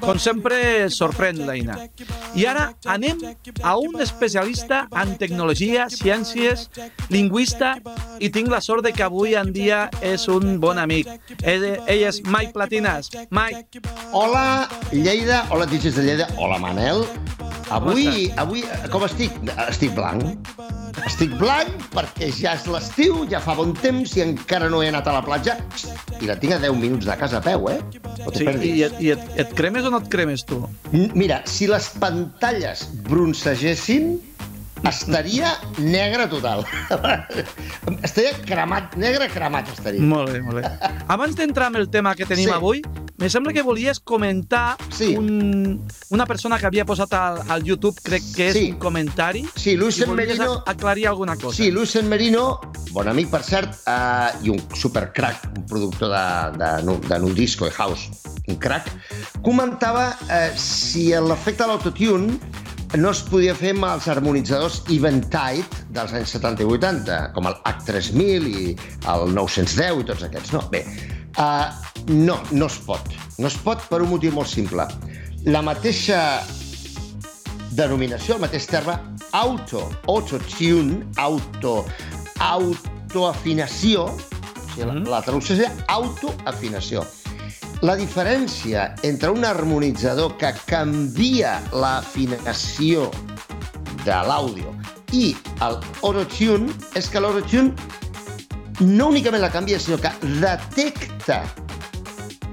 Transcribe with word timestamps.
Com 0.00 0.16
sempre, 0.16 0.56
sorprèn 0.88 1.42
l'Eina. 1.44 1.74
I 2.40 2.46
ara 2.48 2.62
anem 2.88 3.18
a 3.60 3.74
un 3.76 4.00
especialista 4.00 4.78
en 4.96 5.10
tecnologia, 5.20 5.90
ciències, 5.92 6.70
lingüista, 7.12 7.74
i 8.16 8.30
tinc 8.32 8.48
la 8.48 8.62
sort 8.64 8.86
de 8.86 8.94
que 8.96 9.04
avui 9.04 9.36
en 9.36 9.52
dia 9.52 9.82
és 10.00 10.24
un 10.32 10.56
bon 10.62 10.80
amic. 10.80 11.10
Ell, 11.42 11.66
ell 11.84 12.06
és 12.08 12.22
Mike 12.24 12.56
Platinas. 12.56 13.12
Mike. 13.28 13.84
Hola, 14.16 14.70
Lleida. 14.88 15.44
Hola, 15.52 15.68
Tiges 15.68 16.00
de 16.00 16.06
Lleida. 16.08 16.30
Hola, 16.38 16.56
Manel. 16.64 17.04
Avui, 17.68 18.32
avui, 18.40 18.64
com 18.88 19.04
estic? 19.04 19.36
Estic 19.68 19.92
blanc. 19.92 20.32
Estic 21.02 21.34
blanc 21.40 21.88
perquè 21.94 22.30
ja 22.32 22.54
és 22.54 22.66
l'estiu, 22.70 23.24
ja 23.30 23.40
fa 23.42 23.56
bon 23.58 23.74
temps 23.76 24.14
i 24.16 24.22
encara 24.24 24.70
no 24.72 24.82
he 24.82 24.90
anat 24.92 25.08
a 25.10 25.16
la 25.16 25.22
platja 25.26 25.56
i 26.20 26.28
la 26.30 26.38
tinc 26.40 26.54
a 26.56 26.60
10 26.62 26.78
minuts 26.80 27.08
de 27.08 27.16
casa 27.20 27.40
a 27.40 27.44
peu, 27.44 27.66
eh? 27.72 27.80
No 28.22 28.32
sí, 28.34 28.46
i, 28.46 28.74
et, 28.86 29.00
i 29.02 29.10
et, 29.14 29.24
et 29.42 29.56
cremes 29.58 29.84
o 29.84 29.92
no 29.92 30.00
et 30.04 30.08
cremes, 30.12 30.46
tu? 30.48 30.62
Mira, 30.92 31.42
si 31.50 31.68
les 31.70 31.90
pantalles 32.00 32.86
broncegessin, 33.08 34.14
estaria 34.88 35.54
negre 35.78 36.28
total. 36.28 36.64
estaria 38.06 38.34
cremat, 38.44 38.96
negre 39.00 39.28
cremat 39.32 39.70
estaria. 39.72 40.02
Molt 40.02 40.32
bé, 40.32 40.42
molt 40.44 40.60
bé. 40.60 40.92
Abans 41.08 41.36
d'entrar 41.38 41.72
en 41.72 41.82
el 41.82 41.90
tema 41.90 42.14
que 42.14 42.28
tenim 42.28 42.50
sí. 42.50 42.54
avui, 42.54 42.84
me 43.24 43.30
sembla 43.30 43.54
que 43.54 43.62
volies 43.62 44.00
comentar 44.00 44.76
sí. 44.92 45.16
un, 45.16 45.80
una 46.10 46.26
persona 46.26 46.58
que 46.60 46.66
havia 46.68 46.84
posat 46.84 47.14
al, 47.16 47.38
al 47.48 47.62
YouTube, 47.64 47.96
crec 48.04 48.26
que 48.34 48.48
és 48.50 48.58
Sí. 48.58 48.64
un 48.74 48.78
comentari, 48.82 49.46
Sí, 49.56 49.78
volies 49.78 50.06
Merino... 50.12 50.62
aclarir 50.66 51.06
alguna 51.08 51.34
cosa. 51.36 51.56
Sí, 51.56 51.70
Luis 51.70 51.94
Merino, 52.04 52.60
bon 52.92 53.08
amic, 53.08 53.30
per 53.32 53.40
cert, 53.42 53.80
uh, 53.88 54.44
i 54.44 54.52
un 54.52 54.60
supercrack, 54.76 55.48
un 55.56 55.64
productor 55.64 56.12
de, 56.12 56.26
de, 56.60 56.98
de 57.08 57.18
nu 57.24 57.32
disco 57.32 57.64
i 57.66 57.70
house, 57.70 58.10
un 58.46 58.60
crack, 58.60 58.92
comentava 59.40 60.10
uh, 60.28 60.52
si 60.60 61.08
l'efecte 61.08 61.64
de 61.64 61.72
l'autotune 61.72 62.36
no 63.00 63.10
es 63.16 63.24
podia 63.24 63.56
fer 63.56 63.72
amb 63.72 63.88
els 63.88 64.04
harmonitzadors 64.06 64.82
Eventide 64.92 65.64
dels 65.96 66.12
anys 66.12 66.36
70 66.36 66.60
i 66.60 66.72
80, 66.76 67.20
com 67.32 67.48
el 67.48 67.56
H3000 67.72 68.52
i 68.52 68.76
el 69.16 69.30
910 69.32 70.04
i 70.04 70.10
tots 70.12 70.28
aquests. 70.28 70.52
No, 70.52 70.68
bé, 70.68 70.84
uh, 71.38 71.70
no, 72.08 72.38
no 72.50 72.66
es 72.66 72.78
pot. 72.86 73.00
No 73.38 73.48
es 73.48 73.56
pot 73.64 73.82
per 73.90 74.02
un 74.02 74.10
motiu 74.10 74.32
molt 74.32 74.48
simple. 74.48 74.86
La 75.44 75.62
mateixa 75.62 76.42
denominació, 77.74 78.36
el 78.36 78.44
mateix 78.44 78.66
terme, 78.70 78.94
auto, 79.34 79.88
autotune, 80.06 81.02
auto, 81.16 81.84
autoafinació, 82.40 84.04
o 84.04 84.18
sigui, 84.74 84.86
la, 84.86 84.92
Mhm. 84.94 85.08
la 85.10 85.22
traducció 85.22 85.56
seria 85.56 85.72
autoafinació. 85.88 87.04
La 87.82 87.96
diferència 87.96 88.94
entre 89.02 89.30
un 89.30 89.44
harmonitzador 89.44 90.36
que 90.38 90.54
canvia 90.66 91.60
l'afinació 91.72 93.10
de 94.04 94.12
l'àudio 94.28 94.72
i 95.12 95.34
el 95.60 95.78
autotune 96.02 96.72
és 96.94 97.08
que 97.08 97.20
l'autotune 97.20 97.74
no 98.80 99.08
únicament 99.12 99.42
la 99.42 99.52
canvia, 99.52 99.78
sinó 99.78 99.98
que 100.00 100.10
detecta 100.40 101.42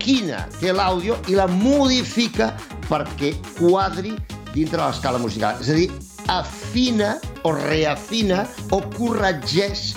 quina 0.02 0.46
té 0.60 0.74
l'àudio 0.74 1.18
i 1.30 1.38
la 1.38 1.48
modifica 1.50 2.52
perquè 2.90 3.34
quadri 3.58 4.16
dintre 4.54 4.78
de 4.78 4.86
l'escala 4.86 5.22
musical. 5.22 5.62
És 5.62 5.70
a 5.70 5.78
dir, 5.78 5.90
afina 6.32 7.16
o 7.48 7.54
reafina 7.56 8.46
o 8.72 8.82
corregeix 8.98 9.92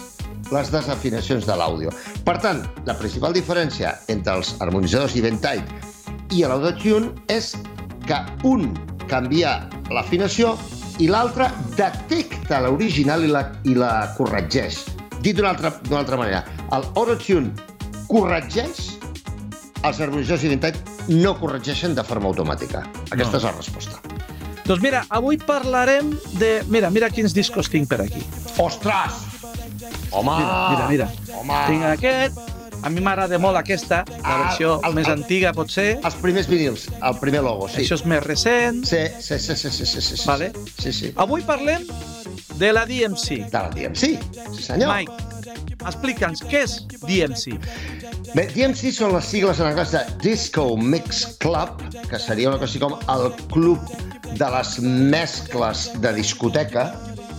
les 0.53 0.71
desafinacions 0.71 1.47
de 1.49 1.57
l'àudio. 1.57 1.93
Per 2.25 2.37
tant, 2.45 2.63
la 2.89 2.97
principal 2.99 3.35
diferència 3.37 3.95
entre 4.13 4.39
els 4.39 4.55
harmonitzadors 4.61 5.17
Eventide 5.17 5.65
i 6.33 6.45
l'Audotune 6.45 7.13
és 7.33 7.55
que 8.05 8.21
un 8.49 8.73
canvia 9.09 9.57
l'afinació 9.93 10.55
i 11.03 11.09
l'altre 11.11 11.49
detecta 11.77 12.61
l'original 12.65 13.25
i, 13.25 13.33
la, 13.33 13.49
i 13.65 13.75
la 13.79 13.95
corregeix. 14.19 14.85
Dit 15.25 15.37
d'una 15.39 15.51
altra, 15.55 15.73
altra 15.97 16.19
manera, 16.21 16.45
el 16.77 16.85
Autotune 17.01 17.53
corregeix, 18.11 18.99
els 19.85 20.01
harmonitzadors 20.01 20.45
Eventide 20.45 21.17
no 21.21 21.35
corregeixen 21.41 21.95
de 21.97 22.05
forma 22.05 22.29
automàtica. 22.31 22.85
Aquesta 23.11 23.33
No. 23.33 23.39
és 23.41 23.45
la 23.49 23.53
resposta. 23.57 24.01
Doncs 24.65 24.81
mira, 24.83 25.03
avui 25.13 25.37
parlarem 25.37 26.15
de... 26.41 26.63
Mira, 26.73 26.89
mira 26.91 27.11
quins 27.13 27.35
discos 27.37 27.69
tinc 27.69 27.89
per 27.89 28.01
aquí. 28.07 28.23
Ostres! 28.59 29.19
Home! 30.11 30.37
Mira, 30.39 30.57
mira, 30.71 30.89
mira. 30.89 31.09
Home! 31.41 31.59
Tinc 31.69 31.85
aquest, 31.91 32.39
a 32.85 32.89
mi 32.93 33.03
m'agrada 33.05 33.37
molt 33.41 33.57
aquesta, 33.61 34.05
la 34.09 34.23
Ah, 34.23 34.39
versió 34.47 34.79
el- 34.85 34.95
més 34.97 35.07
el- 35.09 35.19
antiga 35.19 35.53
potser. 35.53 35.99
Els 36.05 36.17
primers 36.23 36.49
vinils, 36.49 36.89
el 37.03 37.19
primer 37.21 37.43
logo, 37.45 37.69
sí. 37.69 37.83
Això 37.83 37.95
és 38.01 38.05
més 38.09 38.23
recent. 38.25 38.85
Sí, 38.89 39.05
sí, 39.21 39.39
sí, 39.39 39.57
sí, 39.57 39.71
sí, 39.71 39.85
sí, 39.87 40.01
sí, 40.01 40.17
sí. 40.17 40.25
Vale. 40.29 40.53
Sí, 40.79 40.93
sí. 40.93 41.13
Avui 41.17 41.43
parlem 41.43 41.85
de 42.59 42.73
la 42.73 42.85
DMC. 42.87 43.51
De 43.51 43.59
la 43.59 43.71
DMC, 43.71 43.97
sí 44.01 44.19
senyor. 44.63 44.93
Mike, 44.95 45.13
explica'ns 45.85 46.43
què 46.49 46.63
és 46.65 46.77
DMC. 47.05 47.57
Bé, 48.35 48.47
DMC 48.55 48.91
són 48.95 49.13
les 49.15 49.27
sigles 49.31 49.61
en 49.63 49.69
anglès 49.71 49.93
de 49.95 50.03
Disco 50.25 50.69
Mix 50.81 51.25
Club, 51.43 51.83
que 52.11 52.19
seria 52.23 52.49
una 52.51 52.59
cosa 52.59 52.71
així 52.73 52.83
com 52.83 52.97
el 53.15 53.29
club 53.53 53.83
de 54.35 54.49
les 54.57 54.77
mescles 54.83 55.89
de 56.03 56.13
discoteca, 56.17 56.89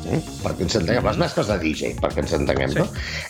eh? 0.08 0.20
perquè 0.44 0.64
ens 0.68 0.78
entenguem, 0.80 1.08
les 1.10 1.18
mescles 1.20 1.50
de 1.52 1.58
DJ, 1.64 1.96
perquè 2.04 2.24
ens 2.24 2.36
entenguem, 2.38 2.72
Sí. 2.76 2.80
no? 2.80 2.86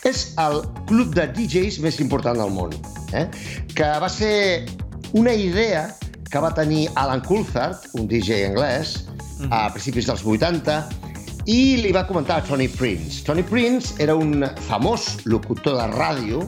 És 0.06 0.26
el 0.44 0.62
club 0.90 1.16
de 1.16 1.26
DJs 1.34 1.80
més 1.86 1.98
important 2.04 2.38
del 2.38 2.52
món, 2.54 2.76
eh? 3.18 3.26
que 3.74 3.90
va 4.04 4.10
ser 4.12 4.66
una 5.14 5.34
idea 5.34 5.88
que 6.30 6.42
va 6.44 6.52
tenir 6.54 6.90
Alan 7.00 7.22
Coulthard, 7.26 7.88
un 7.96 8.08
DJ 8.12 8.44
anglès, 8.52 9.06
a 9.50 9.70
principis 9.74 10.06
dels 10.08 10.22
80, 10.26 10.78
i 11.46 11.78
li 11.82 11.92
va 11.94 12.06
comentar 12.08 12.38
a 12.40 12.44
Tony 12.46 12.68
Prince. 12.68 13.24
Tony 13.26 13.44
Prince 13.44 13.94
era 14.02 14.16
un 14.16 14.44
famós 14.68 15.20
locutor 15.26 15.78
de 15.78 15.88
ràdio 15.94 16.46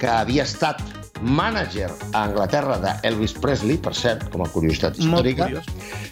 que 0.00 0.08
havia 0.08 0.44
estat 0.48 0.80
mànager 1.20 1.88
a 2.14 2.22
Anglaterra 2.28 2.76
d'Elvis 2.78 3.32
Presley, 3.42 3.76
per 3.82 3.92
cert, 3.98 4.28
com 4.30 4.44
a 4.44 4.48
curiositat 4.48 4.98
Molt 5.02 5.26
històrica. 5.26 5.48
curiós. 5.48 5.64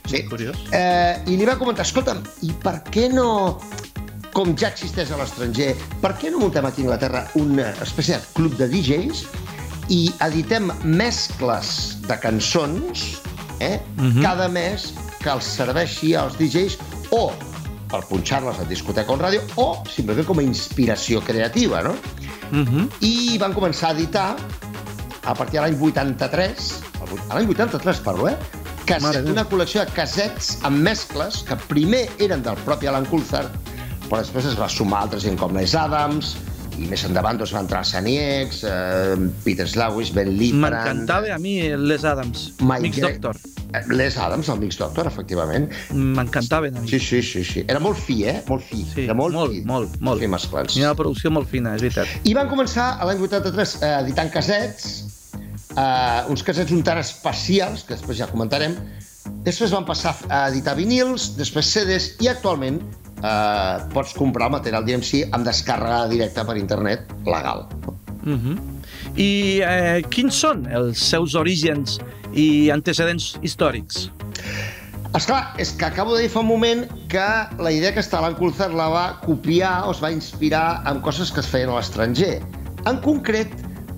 Sí. 0.07 0.17
Molt 0.19 0.29
curiós. 0.31 0.57
Eh, 0.73 1.23
I 1.31 1.37
li 1.39 1.47
va 1.47 1.55
comentar, 1.57 1.87
escolta'm, 1.87 2.25
i 2.43 2.51
per 2.63 2.81
què 2.91 3.07
no, 3.13 3.59
com 4.35 4.53
ja 4.59 4.69
existeix 4.69 5.13
a 5.15 5.21
l'estranger, 5.21 5.77
per 6.03 6.17
què 6.19 6.31
no 6.35 6.41
muntem 6.43 6.67
aquí 6.67 6.83
a 6.83 6.89
Anglaterra 6.91 7.23
una 7.39 7.71
espècie 7.87 8.19
de 8.19 8.23
club 8.35 8.57
de 8.59 8.67
DJs 8.69 9.23
i 9.95 10.11
editem 10.27 10.73
mescles 10.83 12.01
de 12.09 12.19
cançons 12.19 13.07
eh, 13.61 13.79
Mhm. 13.97 14.21
cada 14.23 14.49
mes 14.49 14.93
que 15.23 15.31
els 15.31 15.45
serveixi 15.45 16.15
als 16.15 16.35
DJs 16.37 16.77
o 17.13 17.31
per 17.91 18.01
punxar-les 18.09 18.59
a 18.61 18.65
discoteca 18.65 19.13
o 19.13 19.15
en 19.17 19.21
ràdio 19.21 19.43
o 19.57 19.83
simplement 19.91 20.27
com 20.27 20.39
a 20.39 20.43
inspiració 20.43 21.21
creativa, 21.23 21.83
no? 21.83 21.95
Uh 22.53 22.65
-huh. 22.65 22.89
i 23.01 23.37
van 23.39 23.53
començar 23.55 23.89
a 23.89 23.93
editar 23.93 24.37
a 25.25 25.35
partir 25.35 25.59
de 25.61 25.67
l'any 25.67 25.81
83, 25.81 26.83
el 27.03 27.09
vuit- 27.09 27.25
a 27.31 27.35
l'any 27.35 27.49
83 27.51 27.99
parlo, 28.01 28.29
eh? 28.29 28.37
Caset, 28.87 29.03
una 29.33 29.45
col·lecció 29.49 29.85
de 29.85 29.91
casets 29.93 30.59
amb 30.63 30.77
mescles 30.79 31.43
que 31.43 31.57
primer 31.57 32.09
eren 32.19 32.43
del 32.43 32.55
propi 32.65 32.87
Alan 32.87 33.05
Coulthard, 33.07 33.51
però 34.09 34.19
després 34.19 34.45
es 34.47 34.57
va 34.59 34.69
sumar 34.69 35.01
altra 35.03 35.19
gent 35.19 35.37
com 35.37 35.53
Les 35.57 35.75
Adams, 35.75 36.37
i 36.77 36.87
més 36.91 37.03
endavant 37.09 37.39
doncs, 37.41 37.53
va 37.57 37.63
entrar 37.65 37.83
Sanieks, 37.89 38.63
eh, 38.69 39.17
Peter 39.45 39.67
Slawish, 39.69 40.13
Ben 40.17 40.31
Lippard... 40.37 40.75
M'encantava 40.77 41.33
a 41.35 41.39
mi 41.41 41.55
Les 41.77 42.05
Adams, 42.05 42.51
Mike 42.61 42.83
Mix 42.89 42.99
Gre- 42.99 43.13
Doctor. 43.17 43.41
Les 43.93 44.17
Adams, 44.23 44.49
el 44.53 44.61
Mix 44.63 44.79
Doctor, 44.81 45.09
efectivament. 45.11 45.67
M'encantaven 45.93 46.77
a 46.79 46.83
mi. 46.85 46.89
Sí, 46.89 47.01
sí, 47.03 47.23
sí, 47.23 47.43
sí. 47.45 47.65
Era 47.69 47.81
molt 47.83 47.99
fi, 48.01 48.21
eh? 48.31 48.37
Molt 48.49 48.65
fi. 48.65 48.83
Sí, 48.95 49.05
Era 49.05 49.17
molt, 49.19 49.35
molt, 49.37 49.53
fi. 49.53 49.63
molt, 49.69 49.97
molt. 50.01 50.23
Fi 50.23 50.29
mesclats. 50.33 50.77
Hi 50.79 50.85
una 50.87 50.95
producció 50.99 51.33
molt 51.35 51.51
fina, 51.51 51.75
és 51.77 51.83
veritat. 51.85 52.13
I 52.25 52.37
van 52.39 52.49
començar 52.53 52.93
a 53.01 53.09
l'any 53.09 53.21
83 53.27 53.75
eh, 53.83 53.91
editant 54.05 54.31
casets, 54.33 54.87
eh, 55.75 56.23
uns 56.33 56.45
casets 56.47 56.73
un 56.73 56.85
tant 56.87 57.03
especials, 57.03 57.85
que 57.85 57.97
després 57.99 58.23
ja 58.23 58.31
comentarem. 58.31 58.79
Després 59.47 59.73
van 59.75 59.85
passar 59.85 60.15
a 60.31 60.45
editar 60.53 60.77
vinils, 60.79 61.33
després 61.37 61.67
CDs, 61.75 62.13
i 62.23 62.31
actualment 62.31 62.79
eh, 63.23 63.77
pots 63.95 64.15
comprar 64.17 64.51
el 64.51 64.57
material 64.59 64.87
DMC 64.87 65.27
amb 65.33 65.47
descàrrega 65.47 66.07
directa 66.13 66.45
per 66.47 66.57
internet 66.61 67.13
legal. 67.25 67.67
Uh 68.27 68.35
-huh. 68.35 68.57
I 69.17 69.61
eh, 69.63 70.03
quins 70.11 70.35
són 70.35 70.67
els 70.67 70.99
seus 70.99 71.35
orígens 71.35 71.99
i 72.35 72.71
antecedents 72.71 73.37
històrics? 73.43 74.11
Esclar, 75.15 75.55
és 75.57 75.71
que 75.73 75.87
acabo 75.87 76.15
de 76.15 76.23
dir 76.23 76.29
fa 76.29 76.41
un 76.41 76.47
moment 76.47 76.83
que 77.09 77.29
la 77.59 77.71
idea 77.73 77.93
que 77.95 78.01
està 78.01 78.19
a 78.21 78.35
Coulthard 78.35 78.75
la 78.75 78.89
va 78.89 79.21
copiar 79.25 79.87
o 79.87 79.93
es 79.93 80.03
va 80.03 80.11
inspirar 80.13 80.83
en 80.91 81.01
coses 81.01 81.31
que 81.33 81.41
es 81.41 81.47
feien 81.47 81.71
a 81.71 81.77
l'estranger. 81.79 82.43
En 82.85 82.99
concret, 83.01 83.49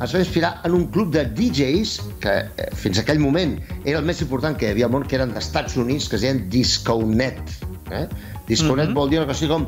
es 0.05 0.15
va 0.15 0.21
inspirar 0.21 0.61
en 0.65 0.75
un 0.77 0.87
club 0.95 1.11
de 1.11 1.25
DJs 1.25 2.01
que 2.23 2.35
eh, 2.47 2.69
fins 2.79 3.01
aquell 3.03 3.19
moment 3.19 3.57
era 3.85 3.99
el 3.99 4.07
més 4.07 4.23
important 4.23 4.55
que 4.57 4.69
hi 4.69 4.77
havia 4.77 4.87
al 4.87 4.95
món, 4.95 5.07
que 5.09 5.19
eren 5.19 5.35
d'Estats 5.35 5.75
Units, 5.77 6.07
que 6.09 6.21
es 6.21 6.23
deien 6.23 6.45
Disconet. 6.53 7.41
Eh? 7.91 8.05
Disconet 8.49 8.89
Mhm. 8.89 8.95
vol 8.97 9.11
dir 9.11 9.19
una 9.21 9.27
cosa 9.31 9.49
com 9.49 9.67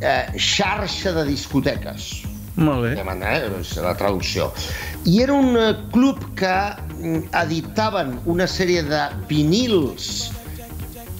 eh, 0.00 0.26
xarxa 0.36 1.12
de 1.12 1.24
discoteques 1.28 2.22
Molt 2.56 2.82
bé. 2.82 2.94
de 2.96 3.04
manera, 3.04 3.46
eh? 3.46 3.60
és 3.60 3.76
la 3.76 3.94
traducció. 3.96 4.52
I 5.04 5.22
era 5.22 5.32
un 5.34 5.56
eh, 5.56 5.74
club 5.92 6.34
que 6.36 6.54
editaven 7.32 8.18
una 8.26 8.46
sèrie 8.46 8.82
de 8.82 9.02
vinils 9.28 10.30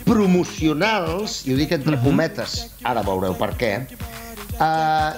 promocionals, 0.04 1.40
i 1.46 1.54
ho 1.54 1.56
dic 1.60 1.72
entre 1.76 1.96
cometes, 2.02 2.66
ara 2.84 3.02
veureu 3.06 3.36
per 3.38 3.52
què, 3.60 3.72
eh, 3.86 5.10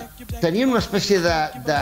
tenien 0.42 0.68
una 0.70 0.82
espècie 0.82 1.18
de, 1.24 1.36
de, 1.66 1.78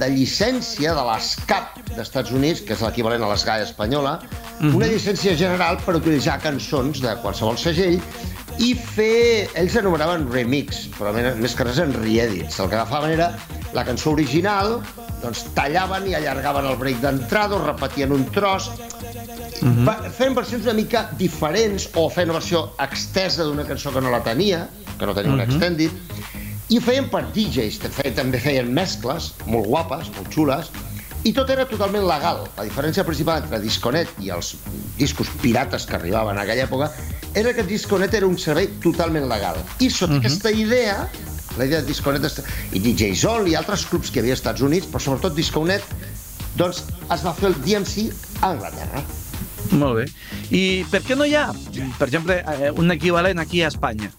de 0.00 0.08
llicència 0.12 0.94
de 0.96 1.04
l'ESCAP 1.08 1.78
d'Estats 1.96 2.32
Units, 2.34 2.60
que 2.66 2.74
és 2.76 2.82
l'equivalent 2.84 3.22
a 3.24 3.30
l'ESGAE 3.30 3.62
espanyola, 3.68 4.18
una 4.60 4.86
llicència 4.90 5.36
general 5.38 5.78
per 5.84 5.96
utilitzar 6.00 6.40
cançons 6.42 7.00
de 7.04 7.14
qualsevol 7.22 7.56
segell 7.60 8.00
i 8.58 8.74
fer... 8.74 9.48
Ells 9.58 9.76
anomenaven 9.78 10.26
remix, 10.32 10.86
però 10.98 11.12
més 11.14 11.54
que 11.54 11.66
res 11.66 11.80
en 11.82 11.94
reedits. 11.94 12.58
El 12.58 12.70
que 12.70 12.78
agafaven 12.78 13.14
era 13.14 13.32
la 13.76 13.84
cançó 13.86 14.12
original, 14.16 14.78
doncs 15.22 15.44
tallaven 15.56 16.08
i 16.10 16.16
allargaven 16.18 16.66
el 16.70 16.78
break 16.80 17.02
d'entrada, 17.04 17.60
repetien 17.64 18.14
un 18.14 18.26
tros, 18.34 18.70
Mm 19.58 19.86
-hmm. 19.86 20.10
Feien 20.14 20.34
versions 20.34 20.62
una 20.62 20.72
mica 20.72 21.10
diferents 21.18 21.88
o 21.94 22.08
feien 22.08 22.30
una 22.30 22.38
versió 22.38 22.74
extesa 22.78 23.42
d'una 23.42 23.64
cançó 23.64 23.92
que 23.92 24.00
no 24.00 24.10
la 24.10 24.22
tenia, 24.22 24.68
que 24.98 25.06
no 25.06 25.14
tenia 25.14 25.32
mm 25.32 25.38
-hmm. 25.38 25.42
un 25.42 25.50
extended, 25.50 25.90
i 26.68 26.78
ho 26.78 26.80
feien 26.80 27.08
per 27.10 27.24
DJs, 27.32 27.78
feien, 27.90 28.14
també 28.14 28.38
feien 28.38 28.72
mescles 28.72 29.34
molt 29.46 29.66
guapes, 29.66 30.10
molt 30.16 30.28
xules, 30.34 30.70
i 31.24 31.32
tot 31.32 31.50
era 31.50 31.64
totalment 31.66 32.06
legal. 32.06 32.46
La 32.56 32.64
diferència 32.64 33.04
principal 33.04 33.42
entre 33.42 33.58
Disconet 33.60 34.08
i 34.20 34.30
els 34.30 34.54
discos 34.96 35.28
pirates 35.42 35.86
que 35.86 35.96
arribaven 35.96 36.36
en 36.36 36.42
aquella 36.42 36.64
època 36.64 36.92
era 37.38 37.54
que 37.54 37.62
Disconet 37.62 38.14
era 38.18 38.26
un 38.26 38.36
servei 38.38 38.66
totalment 38.82 39.28
legal. 39.30 39.56
I 39.78 39.90
sota 39.90 40.12
uh 40.12 40.16
-huh. 40.16 40.18
aquesta 40.24 40.50
idea, 40.50 41.08
la 41.56 41.64
idea 41.64 41.80
de 41.80 41.86
Disconet 41.86 42.42
i 42.72 42.78
DJ 42.80 43.14
Zol 43.14 43.48
i 43.48 43.54
altres 43.54 43.86
clubs 43.86 44.10
que 44.10 44.20
havia 44.20 44.32
als 44.32 44.40
Estats 44.40 44.60
Units, 44.60 44.86
però 44.90 44.98
sobretot 44.98 45.34
Disconet, 45.34 45.84
doncs 46.56 46.84
es 47.14 47.22
va 47.24 47.32
fer 47.34 47.48
el 47.48 47.56
DMC 47.62 48.10
a 48.40 48.50
Anglaterra. 48.50 49.02
Molt 49.70 49.96
bé. 50.00 50.06
I 50.50 50.84
per 50.90 51.02
què 51.02 51.16
no 51.16 51.24
hi 51.24 51.34
ha, 51.34 51.52
per 51.98 52.08
exemple, 52.08 52.34
eh, 52.34 52.70
un 52.70 52.90
equivalent 52.90 53.38
aquí 53.38 53.62
a 53.62 53.68
Espanya? 53.68 54.10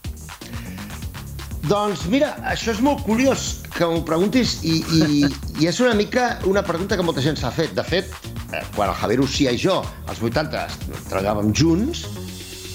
Doncs 1.68 2.06
mira, 2.10 2.36
això 2.50 2.72
és 2.72 2.80
molt 2.80 3.04
curiós 3.06 3.60
que 3.76 3.86
m'ho 3.86 4.02
preguntis 4.08 4.60
i, 4.64 4.80
i, 4.96 5.28
i 5.60 5.68
és 5.68 5.80
una 5.80 5.94
mica 5.94 6.40
una 6.46 6.64
pregunta 6.64 6.96
que 6.96 7.04
molta 7.04 7.22
gent 7.22 7.38
s'ha 7.38 7.52
fet. 7.52 7.76
De 7.76 7.84
fet, 7.84 8.06
eh, 8.54 8.64
quan 8.76 8.90
el 8.90 8.96
Javier 8.96 9.20
Ucia 9.20 9.52
i 9.52 9.58
jo, 9.58 9.84
als 10.08 10.22
80, 10.22 10.68
treballàvem 11.10 11.54
junts, 11.54 12.06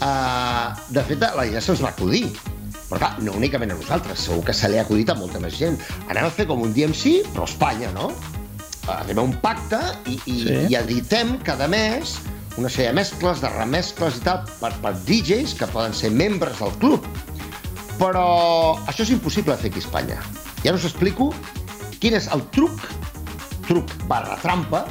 eh, 0.08 0.84
de 0.96 1.06
fet, 1.08 1.24
la 1.36 1.46
idea 1.48 1.62
se'ns 1.64 1.82
va 1.84 1.90
acudir. 1.94 2.26
Però 2.84 3.00
clar, 3.00 3.14
no 3.24 3.32
únicament 3.38 3.72
a 3.72 3.78
nosaltres, 3.78 4.26
segur 4.28 4.44
que 4.44 4.54
se 4.54 4.68
li 4.68 4.78
ha 4.78 4.84
acudit 4.84 5.10
a 5.10 5.16
molta 5.18 5.40
més 5.40 5.56
gent. 5.58 5.80
Anem 6.12 6.28
a 6.28 6.32
fer 6.34 6.46
com 6.50 6.62
un 6.62 6.74
DMC, 6.76 7.24
però 7.32 7.48
a 7.48 7.50
Espanya, 7.50 7.90
no? 7.96 8.10
Anem 8.92 9.18
a 9.18 9.24
un 9.24 9.32
pacte 9.40 9.80
i, 10.04 10.18
i, 10.28 10.38
sí. 10.44 10.56
i 10.68 10.76
editem 10.76 11.38
cada 11.46 11.66
mes 11.72 12.18
una 12.56 12.70
sèrie 12.70 12.92
de 12.92 12.98
mescles, 13.00 13.40
de 13.42 13.50
remescles 13.50 14.18
i 14.20 14.24
tal, 14.26 14.44
per, 14.60 14.70
per 14.82 14.92
DJs 15.08 15.56
que 15.58 15.68
poden 15.72 15.96
ser 15.96 16.12
membres 16.14 16.60
del 16.60 16.74
club. 16.82 17.06
Però 17.98 18.26
això 18.90 19.02
és 19.02 19.14
impossible 19.14 19.54
de 19.54 19.62
fer 19.62 19.72
aquí 19.72 19.82
a 19.82 19.86
Espanya. 19.86 20.20
Ja 20.62 20.74
us 20.76 20.86
explico 20.86 21.32
quin 22.02 22.14
és 22.18 22.28
el 22.34 22.44
truc, 22.54 22.86
truc 23.66 23.90
barra 24.10 24.36
trampa, 24.42 24.84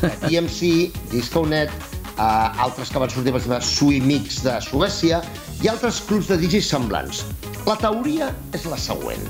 DMC, 0.24 0.94
Disconet, 1.12 1.72
eh, 2.18 2.64
altres 2.66 2.90
que 2.90 3.02
van 3.02 3.10
sortir, 3.10 3.32
per 3.34 3.40
exemple, 3.42 3.60
Suimix 3.66 4.42
de 4.44 4.56
Suècia, 4.64 5.20
i 5.62 5.70
altres 5.70 6.00
clubs 6.08 6.30
de 6.30 6.38
DJs 6.40 6.70
semblants. 6.74 7.24
La 7.68 7.76
teoria 7.80 8.30
és 8.56 8.66
la 8.70 8.78
següent. 8.80 9.24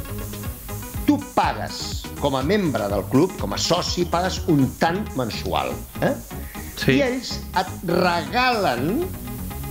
Tu 1.04 1.18
pagues 1.34 2.04
com 2.20 2.38
a 2.38 2.42
membre 2.42 2.88
del 2.88 3.04
club, 3.12 3.34
com 3.40 3.52
a 3.52 3.58
soci, 3.60 4.06
pagues 4.08 4.40
un 4.48 4.64
tant 4.80 5.02
mensual. 5.18 5.74
Eh? 6.00 6.14
Sí. 6.80 6.96
I 6.96 7.02
ells 7.04 7.34
et 7.60 7.74
regalen 7.90 9.04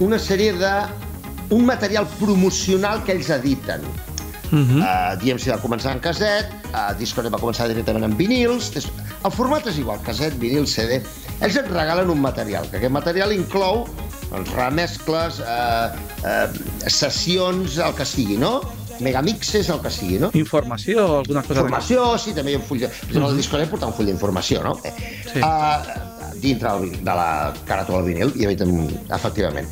una 0.03 0.19
sèrie 0.21 0.53
de... 0.59 0.73
un 1.53 1.65
material 1.67 2.07
promocional 2.17 3.03
que 3.05 3.13
ells 3.13 3.29
editen. 3.29 3.81
Uh 4.53 4.59
-huh. 4.59 4.79
uh, 4.79 5.11
DMC 5.21 5.49
va 5.51 5.59
començar 5.61 5.91
en 5.93 5.99
caset, 5.99 6.49
uh, 6.71 6.93
Discord 6.97 7.29
va 7.29 7.37
començar 7.37 7.67
directament 7.67 8.05
en 8.05 8.15
vinils, 8.17 8.71
el 9.23 9.31
format 9.31 9.67
és 9.67 9.77
igual, 9.77 9.99
caset, 10.05 10.33
vinil, 10.39 10.65
CD. 10.67 11.01
Ells 11.43 11.57
et 11.59 11.67
regalen 11.67 12.09
un 12.09 12.21
material, 12.23 12.69
que 12.71 12.79
aquest 12.79 12.93
material 12.95 13.33
inclou 13.35 13.83
doncs, 14.29 14.53
remescles, 14.55 15.41
eh, 15.43 15.89
eh, 16.23 16.87
sessions, 16.87 17.77
el 17.83 17.93
que 17.97 18.07
sigui, 18.07 18.39
no? 18.39 18.61
megamixes, 19.03 19.69
el 19.73 19.81
que 19.81 19.89
sigui, 19.91 20.19
no? 20.21 20.29
Informació 20.37 21.05
alguna 21.19 21.41
cosa 21.43 21.63
Informació, 21.63 22.05
sí, 22.21 22.33
també 22.37 22.53
hi 22.53 22.57
ha 22.57 22.61
un 22.61 22.65
full 22.67 22.81
de... 22.83 22.89
Per 22.93 23.09
exemple, 23.09 23.29
el 23.31 23.39
Discord 23.41 23.69
porta 23.71 23.89
un 23.89 23.95
full 23.97 24.09
d'informació, 24.09 24.61
no? 24.63 24.75
Sí. 24.83 25.41
Uh, 25.41 26.11
dintre 26.43 26.73
el, 26.77 26.91
de 26.99 27.15
la 27.17 27.27
caràtula 27.67 28.01
del 28.01 28.11
vinil, 28.11 28.33
i 28.37 28.47
efectivament. 29.17 29.69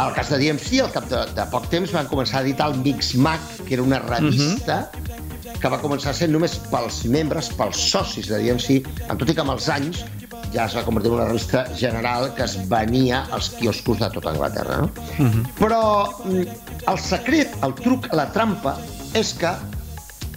Al 0.00 0.14
cas 0.16 0.32
de 0.32 0.40
DMC, 0.42 0.80
al 0.82 0.92
cap 0.94 1.08
de, 1.10 1.22
de 1.36 1.46
poc 1.52 1.68
temps, 1.72 1.92
van 1.94 2.10
començar 2.10 2.40
a 2.40 2.44
editar 2.46 2.70
el 2.72 2.80
Mix 2.82 3.14
Mag, 3.14 3.42
que 3.64 3.76
era 3.78 3.86
una 3.86 4.00
revista 4.02 4.80
uh 4.82 4.98
mhm. 4.98 5.04
-huh. 5.04 5.58
que 5.60 5.68
va 5.70 5.80
començar 5.80 6.12
sent 6.12 6.32
només 6.32 6.58
pels 6.70 7.04
membres, 7.04 7.48
pels 7.56 7.78
socis 7.90 8.28
de 8.28 8.38
DMC, 8.42 8.82
en 9.08 9.16
tot 9.16 9.28
i 9.30 9.34
que 9.34 9.40
amb 9.40 9.52
els 9.54 9.68
anys 9.68 10.04
ja 10.54 10.66
es 10.68 10.76
va 10.76 10.84
convertir 10.86 11.10
en 11.10 11.16
una 11.18 11.26
revista 11.26 11.64
general 11.76 12.32
que 12.34 12.44
es 12.44 12.56
venia 12.70 13.24
als 13.34 13.50
quioscos 13.58 13.98
de 13.98 14.10
tota 14.14 14.30
Anglaterra. 14.30 14.76
No? 14.82 14.90
Uh 15.18 15.22
mhm. 15.22 15.32
-huh. 15.32 15.46
Però 15.58 15.80
mm, 16.24 16.46
el 16.92 16.98
secret, 16.98 17.56
el 17.62 17.74
truc, 17.74 18.08
la 18.12 18.30
trampa, 18.32 18.78
és 19.14 19.34
que 19.34 19.50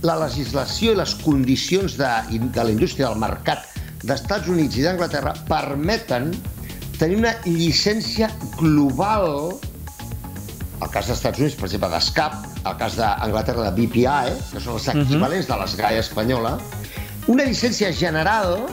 la 0.02 0.16
legislació 0.16 0.94
i 0.94 0.96
les 0.96 1.16
condicions 1.16 1.98
de, 1.98 2.12
de 2.40 2.64
la 2.64 2.72
indústria 2.72 3.10
del 3.10 3.20
mercat 3.20 3.66
d'Estats 4.04 4.48
Units 4.48 4.78
i 4.78 4.84
d'Anglaterra 4.84 5.34
permeten 5.48 6.32
tenir 7.00 7.18
una 7.18 7.34
llicència 7.46 8.30
global 8.58 9.58
el 10.82 10.90
cas 10.90 11.08
dels 11.08 11.18
Estats 11.18 11.40
Units, 11.40 11.56
per 11.56 11.66
exemple, 11.66 11.90
d'ESCAP, 11.90 12.34
el 12.70 12.76
cas 12.78 12.96
d'Anglaterra 13.00 13.72
de 13.72 13.72
BPI, 13.72 14.34
que 14.52 14.60
són 14.60 14.76
els 14.76 14.88
mhm. 14.88 15.02
equivalents 15.02 15.48
uh 15.48 15.50
-huh. 15.50 15.58
de 15.58 15.64
l'ESGAE 15.64 16.00
espanyola, 16.00 16.58
una 17.28 17.44
llicència 17.44 17.92
general 17.92 18.68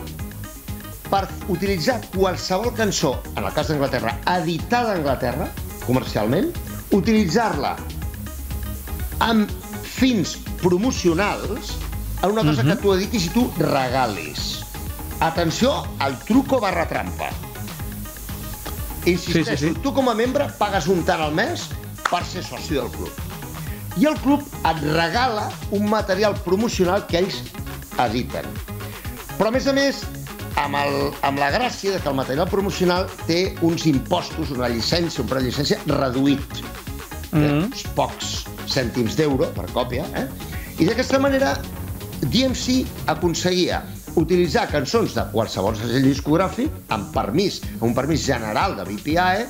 per 1.11 1.25
utilitzar 1.53 2.01
qualsevol 2.15 2.73
cançó, 2.77 3.17
en 3.37 3.45
el 3.45 3.53
cas 3.57 3.71
d'Anglaterra, 3.71 4.17
editada 4.37 4.95
a 4.95 4.99
Anglaterra, 4.99 5.49
comercialment, 5.87 6.51
utilitzar-la 6.97 7.75
amb 9.25 9.51
fins 9.85 10.37
promocionals 10.63 11.75
en 12.23 12.31
una 12.31 12.43
cosa 12.43 12.63
uh 12.63 12.67
-huh. 12.67 12.69
que 12.69 12.75
mhm. 12.75 12.83
tu 12.83 12.93
editis 12.95 13.27
i 13.27 13.29
tu 13.31 13.53
regalis. 13.59 14.65
Atenció 15.21 15.87
al 15.99 16.19
truco 16.25 16.61
barra 16.61 16.89
trampa. 16.89 17.31
Insisteixo, 19.05 19.51
sí, 19.51 19.57
sí, 19.57 19.75
sí. 19.75 19.81
tu 19.81 19.93
com 19.93 20.09
a 20.09 20.15
membre 20.15 20.49
pagues 20.59 20.87
un 20.87 21.05
tant 21.05 21.21
al 21.21 21.35
mes 21.35 21.69
per 22.11 22.25
ser 22.25 22.43
soci 22.43 22.75
del 22.75 22.91
club. 22.91 23.13
I 23.97 24.07
el 24.07 24.17
club 24.21 24.43
et 24.65 24.81
regala 24.83 25.51
un 25.71 25.89
material 25.91 26.35
promocional 26.45 27.07
que 27.07 27.19
ells 27.19 27.43
editen. 27.99 28.47
Però, 29.39 29.49
a 29.49 29.51
més 29.51 29.67
a 29.67 29.73
més, 29.73 30.03
amb, 30.61 30.77
el, 30.79 30.97
amb 31.27 31.41
la 31.41 31.51
gràcia 31.55 31.95
de 31.95 32.01
que 32.03 32.11
el 32.11 32.17
material 32.19 32.49
promocional 32.51 33.09
té 33.29 33.55
uns 33.67 33.87
impostos, 33.91 34.53
una 34.55 34.71
llicència, 34.71 35.23
un 35.23 35.31
preu 35.31 35.43
de 35.43 35.51
llicència 35.51 35.81
reduït. 35.91 36.63
Mm 37.35 37.41
-hmm. 37.43 37.65
uns 37.65 37.83
pocs 37.95 38.47
cèntims 38.71 39.17
d'euro 39.17 39.47
per 39.55 39.67
còpia. 39.73 40.05
Eh? 40.15 40.27
I 40.79 40.85
d'aquesta 40.87 41.19
manera, 41.19 41.59
DMC 42.31 42.87
aconseguia 43.07 43.83
utilitzar 44.15 44.69
cançons 44.71 45.15
de 45.15 45.25
qualsevol 45.33 45.77
segell 45.77 46.07
discogràfic 46.07 46.71
amb 46.95 47.13
permís, 47.15 47.61
amb 47.75 47.91
un 47.91 47.95
permís 47.95 48.25
general 48.27 48.77
de 48.77 48.85
BPAE, 48.85 49.47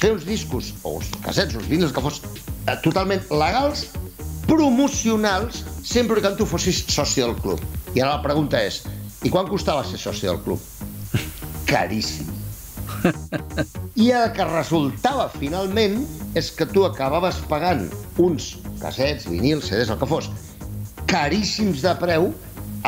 fer 0.00 0.12
uns 0.12 0.24
discos 0.24 0.74
o 0.82 0.96
uns 0.96 1.10
cassets, 1.24 1.54
uns 1.54 1.68
vinils 1.68 1.92
que 1.92 2.00
fos 2.00 2.22
eh, 2.66 2.76
totalment 2.82 3.20
legals, 3.30 3.86
promocionals, 4.46 5.64
sempre 5.84 6.20
que 6.20 6.32
tu 6.38 6.46
fossis 6.46 6.84
soci 6.88 7.20
del 7.20 7.36
club. 7.36 7.60
I 7.94 8.00
ara 8.00 8.16
la 8.16 8.22
pregunta 8.24 8.62
és, 8.64 8.82
i 9.22 9.30
quan 9.30 9.48
costava 9.50 9.84
ser 9.84 9.98
soci 10.00 10.26
del 10.28 10.38
club? 10.44 10.60
Caríssim. 11.68 12.28
I 14.00 14.10
el 14.16 14.32
que 14.36 14.44
resultava 14.48 15.28
finalment 15.32 16.06
és 16.38 16.46
que 16.56 16.66
tu 16.68 16.84
acabaves 16.86 17.36
pagant 17.50 17.82
uns 18.20 18.44
cassets, 18.80 19.26
vinils, 19.28 19.66
CDs, 19.68 19.90
el 19.92 19.98
que 20.00 20.08
fos, 20.08 20.26
caríssims 21.10 21.78
de 21.84 21.92
preu, 22.00 22.24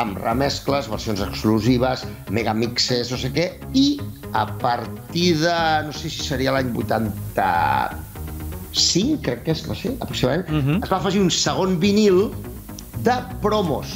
amb 0.01 0.17
remescles, 0.17 0.89
versions 0.89 1.21
exclusives, 1.21 2.05
megamixes, 2.33 3.11
no 3.13 3.17
sé 3.21 3.29
què, 3.33 3.45
i 3.77 4.01
a 4.33 4.47
partir 4.61 5.37
de, 5.43 5.57
no 5.85 5.93
sé 5.93 6.09
si 6.09 6.21
seria 6.25 6.51
l'any 6.55 6.69
85, 6.73 9.21
crec 9.25 9.39
que 9.45 9.51
és, 9.53 9.61
no 9.69 9.75
sé, 9.77 9.89
aproximadament, 9.99 10.45
uh 10.49 10.53
-huh. 10.57 10.77
es 10.83 10.89
va 10.89 10.97
afegir 10.97 11.21
un 11.21 11.31
segon 11.31 11.79
vinil 11.79 12.31
de 13.05 13.15
promos. 13.41 13.87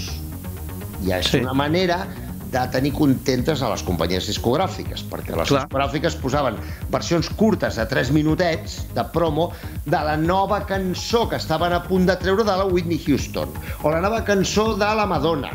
I 1.05 1.13
és 1.13 1.27
sí. 1.31 1.39
una 1.39 1.53
manera 1.53 2.07
de 2.51 2.61
tenir 2.71 2.93
contentes 2.93 3.61
a 3.61 3.69
les 3.73 3.83
companyies 3.83 4.27
discogràfiques, 4.29 5.03
perquè 5.11 5.35
les 5.35 5.49
Clar. 5.49 5.65
discogràfiques 5.65 6.15
posaven 6.21 6.55
versions 6.89 7.29
curtes 7.35 7.75
de 7.75 7.85
3 7.85 8.11
minutets 8.15 8.79
de 8.95 9.03
promo 9.13 9.49
de 9.85 9.97
la 9.99 10.15
nova 10.17 10.61
cançó 10.65 11.27
que 11.29 11.35
estaven 11.35 11.73
a 11.73 11.81
punt 11.83 12.05
de 12.07 12.15
treure 12.15 12.43
de 12.47 12.55
la 12.57 12.65
Whitney 12.65 13.01
Houston, 13.05 13.49
o 13.83 13.91
la 13.91 13.99
nova 14.01 14.23
cançó 14.23 14.73
de 14.75 14.85
la 14.95 15.05
Madonna, 15.05 15.51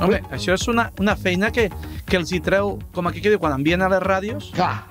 Home, 0.00 0.18
això 0.34 0.50
és 0.56 0.64
una, 0.66 0.88
una 0.98 1.14
feina 1.14 1.52
que, 1.54 1.68
que 2.10 2.16
els 2.18 2.32
hi 2.34 2.40
treu, 2.42 2.72
com 2.92 3.06
aquí 3.06 3.20
que 3.22 3.30
diu, 3.30 3.38
quan 3.38 3.52
envien 3.54 3.82
a 3.86 3.88
les 3.92 4.02
ràdios, 4.02 4.48
Clar, 4.52 4.82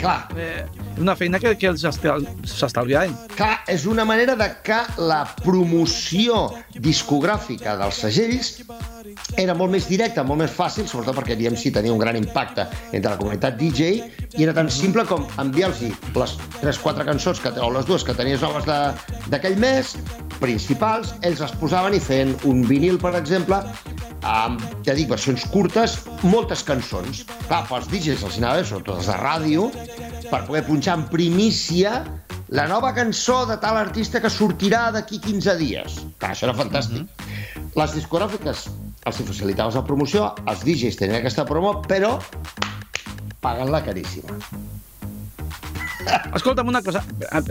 clar, 0.00 0.28
eh, 0.40 0.64
una 0.96 1.12
feina 1.16 1.38
que, 1.38 1.52
que 1.60 1.66
els 1.68 1.84
estal- 1.84 2.24
s'estalviaven. 2.48 3.12
clar, 3.36 3.58
és 3.68 3.84
una 3.84 4.06
manera 4.08 4.34
de 4.34 4.48
que 4.64 4.78
la 5.04 5.26
promoció 5.44 6.46
discogràfica 6.80 7.76
dels 7.76 8.00
segells 8.06 8.54
era 9.36 9.54
molt 9.54 9.72
més 9.72 9.86
directa, 9.88 10.22
molt 10.24 10.40
més 10.42 10.50
fàcil, 10.52 10.86
sobretot 10.88 11.16
perquè 11.18 11.36
DMC 11.38 11.72
tenia 11.74 11.92
un 11.92 11.98
gran 11.98 12.16
impacte 12.16 12.66
entre 12.92 13.10
la 13.12 13.18
comunitat 13.18 13.56
DJ 13.58 13.88
i 14.36 14.44
era 14.44 14.54
tan 14.56 14.70
simple 14.70 15.04
com 15.08 15.26
enviar-los 15.42 15.80
les 16.14 16.36
3-4 16.62 17.04
cançons 17.08 17.40
que, 17.40 17.52
o 17.60 17.70
les 17.74 17.86
dues 17.88 18.04
que 18.04 18.14
tenies 18.14 18.42
noves 18.44 18.64
de- 18.68 19.28
d'aquell 19.32 19.56
mes, 19.58 19.96
principals, 20.40 21.14
ells 21.22 21.40
les 21.40 21.52
posaven 21.60 21.94
i 21.96 22.00
feien 22.00 22.34
un 22.44 22.62
vinil, 22.68 22.98
per 23.00 23.14
exemple, 23.16 23.62
amb, 24.26 24.60
ja 24.86 24.94
dic, 24.96 25.08
versions 25.08 25.44
curtes, 25.52 25.98
moltes 26.22 26.62
cançons. 26.66 27.24
Clar, 27.48 27.62
pels 27.68 27.88
DJs 27.88 28.24
els 28.26 28.38
anava 28.42 28.60
bé, 28.60 28.64
sobretot 28.68 28.98
els 29.00 29.06
de 29.10 29.16
ràdio, 29.20 29.70
per 30.30 30.44
poder 30.48 30.64
punxar 30.66 30.98
en 30.98 31.06
primícia 31.12 32.00
la 32.54 32.66
nova 32.70 32.92
cançó 32.94 33.40
de 33.46 33.56
tal 33.62 33.76
artista 33.78 34.20
que 34.22 34.30
sortirà 34.30 34.90
d'aquí 34.94 35.18
15 35.22 35.56
dies. 35.58 35.96
Clar, 36.18 36.32
això 36.34 36.46
era 36.46 36.54
fantàstic. 36.54 37.06
Les 37.76 37.94
discogràfiques 37.96 38.66
els 39.06 39.16
facilitaves 39.22 39.74
la 39.78 39.84
promoció, 39.86 40.32
els 40.50 40.64
DJs 40.66 40.96
tenien 40.98 41.20
aquesta 41.22 41.44
promo, 41.46 41.80
però 41.86 42.16
pagant-la 43.40 43.84
caríssima. 43.86 44.34
Escolta'm 46.36 46.68
una 46.70 46.82
cosa, 46.82 47.02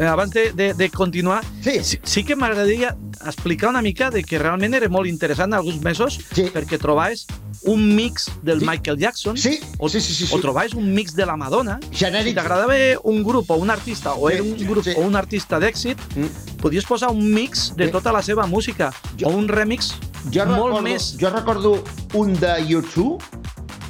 abans 0.07 0.31
de, 0.31 0.51
de, 0.53 0.73
de 0.73 0.89
continuar, 0.89 1.43
Sí. 1.61 1.83
sí, 1.83 1.99
sí 2.03 2.23
que 2.23 2.35
m'agradaria 2.37 2.95
explicar 3.25 3.69
una 3.69 3.81
mica 3.81 4.09
de 4.11 4.23
que 4.23 4.37
realment 4.39 4.73
era 4.77 4.87
molt 4.87 5.09
interessant 5.09 5.53
alguns 5.53 5.81
mesos 5.83 6.19
Sí. 6.31 6.45
perquè 6.53 6.77
trobaves 6.79 7.25
un 7.63 7.95
mix 7.95 8.29
del 8.43 8.59
Sí. 8.61 8.65
Michael 8.69 8.97
Jackson 8.99 9.35
Sí, 9.37 9.59
o, 9.77 9.89
sí, 9.89 9.99
sí, 9.99 10.13
sí, 10.13 10.27
sí. 10.27 10.35
o 10.35 10.39
trobaves 10.39 10.73
un 10.73 10.93
mix 10.93 11.15
de 11.15 11.25
la 11.25 11.35
Madonna. 11.35 11.79
Genèric. 11.91 12.29
Si 12.29 12.35
t'agradava 12.35 12.75
un 13.03 13.23
grup 13.23 13.49
o 13.51 13.55
un 13.55 13.69
artista 13.71 14.13
o 14.13 14.29
Sí, 14.29 14.35
era 14.35 14.43
un 14.43 14.55
grup 14.67 14.83
sí. 14.85 14.93
o 14.95 15.01
un 15.01 15.15
artista 15.15 15.59
d'èxit, 15.59 15.97
Mm. 16.15 16.57
podies 16.61 16.85
posar 16.85 17.11
un 17.11 17.33
mix 17.33 17.73
de 17.75 17.85
Sí. 17.87 17.91
tota 17.91 18.11
la 18.13 18.21
seva 18.21 18.45
música 18.47 18.93
Jo- 19.19 19.27
o 19.27 19.31
un 19.31 19.47
remix 19.49 19.95
Jo 20.33 20.45
molt 20.49 20.73
recordo, 20.75 20.81
més... 20.81 21.09
jo 21.21 21.29
recordo 21.29 21.83
un 22.13 22.33
de 22.39 22.55
YouTube 22.67 23.21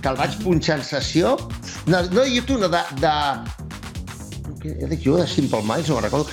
que 0.01 0.10
el 0.10 0.18
vaig 0.20 0.36
punxar 0.44 0.80
en 0.80 0.84
sessió. 0.86 1.36
No, 1.88 2.01
no 2.01 2.22
de 2.22 2.32
YouTube, 2.34 2.60
no, 2.62 2.70
de... 2.70 2.82
de 3.01 3.13
dic 4.89 5.01
jo, 5.06 5.18
de 5.18 5.27
Simple 5.30 5.62
Minds, 5.63 5.89
no 5.89 5.96
me'n 6.00 6.08
recordo. 6.10 6.27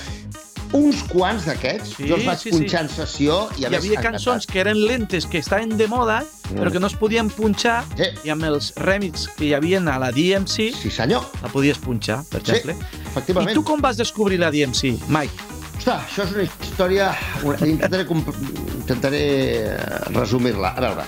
Uns 0.73 1.03
quants 1.05 1.43
d'aquests, 1.45 1.91
Sí, 1.99 2.07
jo 2.09 2.15
els 2.17 2.25
vaig 2.25 2.39
sí, 2.41 2.49
sí. 2.49 2.55
punxar 2.57 2.79
en 2.81 2.89
sessió 2.89 3.35
i 3.61 3.67
Hi 3.67 3.75
havia 3.77 3.99
cançons 4.01 4.47
que 4.49 4.57
eren 4.63 4.79
lentes, 4.89 5.27
que 5.29 5.37
estaven 5.37 5.75
de 5.77 5.85
moda, 5.87 6.23
però 6.49 6.71
que 6.73 6.81
no 6.81 6.89
es 6.89 6.95
podien 6.97 7.29
punxar, 7.29 7.83
Sí. 7.95 8.07
i 8.25 8.31
amb 8.33 8.47
els 8.49 8.71
remix 8.81 9.27
que 9.37 9.45
hi 9.45 9.53
havia 9.53 9.77
a 9.93 9.99
la 10.01 10.09
DMC, 10.11 10.71
Sí, 10.73 10.89
senyor. 10.89 11.29
la 11.43 11.49
podies 11.53 11.77
punxar, 11.77 12.23
per 12.25 12.41
Sí, 12.41 12.51
exemple. 12.55 12.75
efectivament. 13.05 13.51
I 13.51 13.53
tu 13.53 13.63
com 13.63 13.81
vas 13.81 13.97
descobrir 13.97 14.39
la 14.39 14.49
DMC, 14.49 14.97
Mike? 15.09 15.33
Ostres, 15.77 16.01
això 16.09 16.23
és 16.23 16.31
una 16.33 16.43
història... 16.43 17.11
Intentaré, 17.65 18.05
intentaré 18.83 19.23
eh, 19.63 19.77
resumir-la. 20.13 20.73
A 20.75 20.81
veure, 20.83 21.05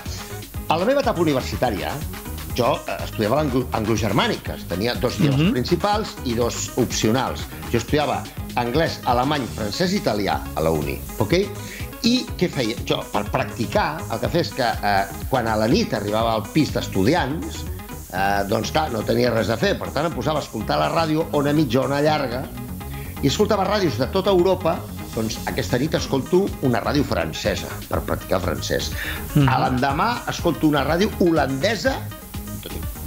a 0.68 0.78
la 0.80 0.84
meva 0.88 1.02
etapa 1.04 1.20
universitària, 1.22 1.92
jo 2.56 2.72
eh, 2.88 2.96
estudiava 3.04 3.42
l'anglo- 3.42 3.66
anglogermàniques. 3.76 4.64
Tenia 4.70 4.94
dos 4.96 5.18
idiomes 5.20 5.42
Mhm. 5.44 5.52
principals 5.52 6.16
i 6.24 6.34
dos 6.34 6.70
opcionals. 6.80 7.44
Jo 7.72 7.78
estudiava 7.78 8.22
anglès, 8.56 9.00
alemany, 9.04 9.44
francès 9.54 9.92
i 9.92 10.00
italià 10.00 10.40
a 10.56 10.60
la 10.64 10.70
uni, 10.72 10.98
ok? 11.20 11.34
I 12.06 12.24
què 12.38 12.48
feia? 12.48 12.76
Jo, 12.86 13.02
per 13.12 13.24
practicar, 13.32 14.00
el 14.12 14.20
que 14.20 14.28
feia 14.32 14.44
és 14.46 14.50
que 14.54 14.64
eh, 14.64 15.04
quan 15.28 15.46
a 15.48 15.56
la 15.56 15.66
nit 15.68 15.92
arribava 15.94 16.32
al 16.36 16.44
pis 16.54 16.72
d'estudiants, 16.72 17.64
eh, 18.12 18.44
doncs 18.48 18.70
clar, 18.72 18.90
no 18.92 19.02
tenia 19.02 19.30
res 19.34 19.50
a 19.50 19.56
fer. 19.60 19.74
Per 19.78 19.90
tant, 19.92 20.06
em 20.06 20.12
posava 20.14 20.38
a 20.40 20.42
escoltar 20.42 20.78
la 20.78 20.88
ràdio 20.88 21.26
ona 21.32 21.52
mitja, 21.52 21.82
ona 21.82 22.00
llarga, 22.00 22.44
i 23.22 23.26
escoltava 23.28 23.64
ràdios 23.68 23.98
de 23.98 24.06
tota 24.12 24.30
Europa, 24.30 24.78
doncs 25.16 25.38
aquesta 25.50 25.80
nit 25.80 25.96
escolto 25.98 26.44
una 26.68 26.82
ràdio 26.84 27.04
francesa, 27.08 27.70
per 27.88 28.02
practicar 28.04 28.42
francès. 28.44 28.92
Mhm. 29.34 29.48
A 29.48 29.58
l'endemà 29.64 30.10
escolto 30.28 30.68
una 30.68 30.84
ràdio 30.84 31.10
holandesa, 31.24 31.96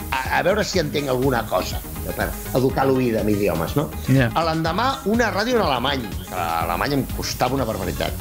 a, 0.10 0.40
a 0.40 0.42
veure 0.44 0.64
si 0.66 0.82
entenc 0.82 1.10
alguna 1.10 1.44
cosa, 1.46 1.80
per 2.16 2.30
educar 2.58 2.88
l'oïda 2.90 3.22
en 3.22 3.30
idiomes, 3.30 3.76
no? 3.78 3.88
A 4.34 4.44
l'endemà 4.48 4.88
una 5.12 5.30
ràdio 5.34 5.60
en 5.60 5.66
alemany, 5.66 6.06
que 6.26 6.36
a 6.36 6.64
alemany 6.66 6.98
em 6.98 7.06
costava 7.16 7.58
una 7.58 7.68
barbaritat. 7.70 8.14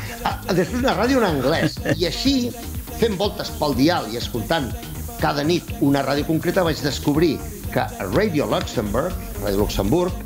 Després 0.58 0.78
una 0.80 0.94
ràdio 0.94 1.18
en 1.22 1.28
anglès, 1.32 1.80
i 1.96 2.06
així, 2.06 2.52
fent 3.00 3.18
voltes 3.18 3.50
pel 3.58 3.74
dial 3.78 4.06
i 4.12 4.20
escoltant 4.20 4.70
cada 5.18 5.42
nit 5.46 5.70
una 5.82 6.04
ràdio 6.06 6.26
concreta, 6.28 6.62
vaig 6.66 6.78
descobrir 6.84 7.38
que 7.74 7.86
Radio 8.12 8.46
Luxemburg, 8.46 9.14
Radio 9.42 9.64
Luxemburg, 9.64 10.22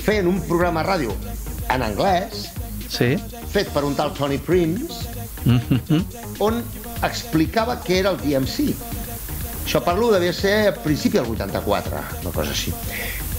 feien 0.00 0.30
un 0.30 0.40
programa 0.48 0.84
ràdio 0.86 1.12
en 1.74 1.82
anglès, 1.82 2.48
Sí. 2.90 3.16
fet 3.52 3.68
per 3.70 3.84
un 3.84 3.94
tal 3.94 4.12
Tony 4.14 4.38
Prince, 4.38 4.94
Mhm. 5.44 6.04
on 6.40 6.62
explicava 7.02 7.80
què 7.82 8.00
era 8.00 8.10
el 8.10 8.18
DMC. 8.18 8.74
Això 9.64 9.82
parlo 9.84 10.10
devia 10.12 10.32
ser 10.32 10.68
a 10.68 10.74
principi 10.74 11.18
del 11.18 11.26
84, 11.30 11.96
una 12.22 12.30
cosa 12.32 12.50
així. 12.50 12.72